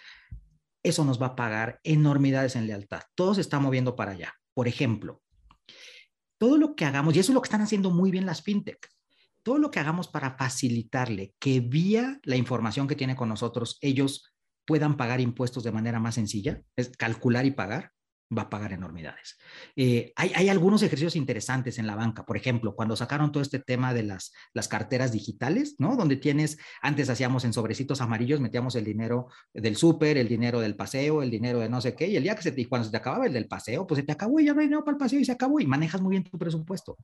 [0.81, 3.01] eso nos va a pagar enormidades en lealtad.
[3.13, 4.33] Todo se está moviendo para allá.
[4.53, 5.21] Por ejemplo,
[6.39, 8.87] todo lo que hagamos, y eso es lo que están haciendo muy bien las fintech,
[9.43, 14.33] todo lo que hagamos para facilitarle que vía la información que tiene con nosotros, ellos
[14.65, 17.91] puedan pagar impuestos de manera más sencilla, es calcular y pagar,
[18.35, 19.37] va a pagar enormidades.
[19.75, 23.93] Eh, hay, algunos ejercicios interesantes en la banca, por ejemplo, cuando sacaron todo este tema
[23.93, 25.95] de las, las carteras digitales, ¿no?
[25.95, 30.75] Donde tienes, antes hacíamos en sobrecitos amarillos, metíamos el dinero del súper, el dinero del
[30.75, 32.91] paseo, el dinero de no sé qué, y el día que se te, cuando se
[32.91, 34.95] te acababa el del paseo, pues se te acabó y ya no hay dinero para
[34.95, 36.97] el paseo y se acabó y manejas muy bien tu presupuesto.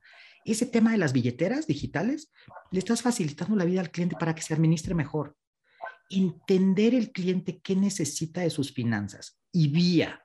[0.44, 2.32] Ese tema de las billeteras digitales,
[2.70, 5.36] le estás facilitando la vida al cliente para que se administre mejor.
[6.10, 10.22] Entender el cliente qué necesita de sus finanzas y vía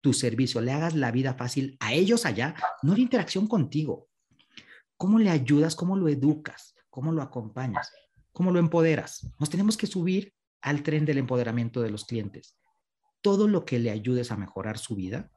[0.00, 4.08] tu servicio, le hagas la vida fácil a ellos allá, no de interacción contigo.
[4.96, 5.74] ¿Cómo le ayudas?
[5.76, 6.74] ¿Cómo lo educas?
[6.90, 7.92] ¿Cómo lo acompañas?
[8.32, 9.28] ¿Cómo lo empoderas?
[9.38, 12.56] Nos tenemos que subir al tren del empoderamiento de los clientes.
[13.20, 15.30] Todo lo que le ayudes a mejorar su vida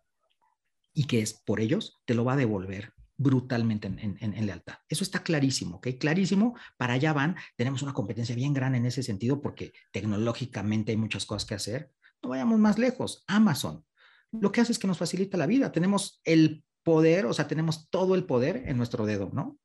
[0.94, 4.76] y que es por ellos, te lo va a devolver brutalmente en, lealtad.
[4.88, 5.90] Eso está clarísimo, ¿ok?
[6.00, 7.36] Clarísimo, para allá van.
[7.58, 11.92] Tenemos una competencia bien grande en ese sentido porque tecnológicamente hay muchas cosas que hacer,
[12.24, 13.24] No vayamos más lejos.
[13.28, 13.86] Amazon.
[14.32, 15.72] Lo que hace es que nos facilita la vida.
[15.72, 19.58] Tenemos el poder, o sea, tenemos todo el poder en nuestro dedo, ¿no?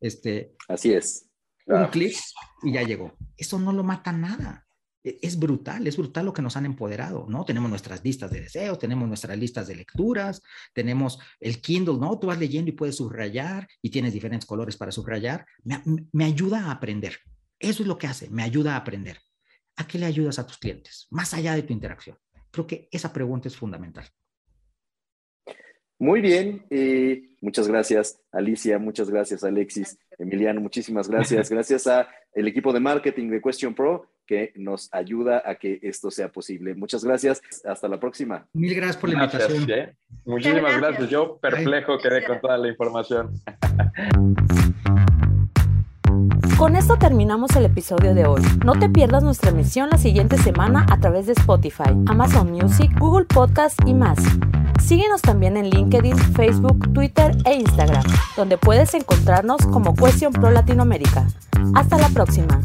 [0.00, 1.28] Este, Así es.
[1.66, 2.16] Un clic
[2.62, 3.16] y ya llegó.
[3.36, 4.66] Eso no lo mata nada.
[5.04, 7.44] E, es brutal, es brutal lo que nos han empoderado, ¿no?
[7.44, 10.42] Tenemos nuestras listas de deseos, tenemos nuestras listas de lecturas,
[10.72, 12.18] tenemos el Kindle, ¿no?
[12.18, 15.46] Tú vas leyendo y puedes subrayar y tienes diferentes colores para subrayar.
[15.64, 17.18] Me, me ayuda a aprender.
[17.58, 19.18] Eso es lo que hace, me ayuda a aprender.
[19.76, 21.06] ¿A qué le ayudas a tus clientes?
[21.10, 22.18] Más allá de tu interacción.
[22.52, 24.04] Creo que esa pregunta es fundamental.
[25.98, 31.48] Muy bien, eh, muchas gracias Alicia, muchas gracias Alexis, Emiliano, muchísimas gracias.
[31.50, 36.10] Gracias a el equipo de marketing de Question Pro que nos ayuda a que esto
[36.10, 36.74] sea posible.
[36.74, 38.48] Muchas gracias, hasta la próxima.
[38.52, 39.70] Mil gracias por la invitación.
[39.70, 39.94] ¿eh?
[40.24, 41.08] Muchísimas gracias.
[41.08, 43.32] yo perplejo quedé con toda la información.
[46.62, 48.40] Con esto terminamos el episodio de hoy.
[48.64, 53.24] No te pierdas nuestra emisión la siguiente semana a través de Spotify, Amazon Music, Google
[53.24, 54.16] Podcast y más.
[54.80, 58.04] Síguenos también en LinkedIn, Facebook, Twitter e Instagram,
[58.36, 61.26] donde puedes encontrarnos como Question Pro Latinoamérica.
[61.74, 62.60] Hasta la próxima.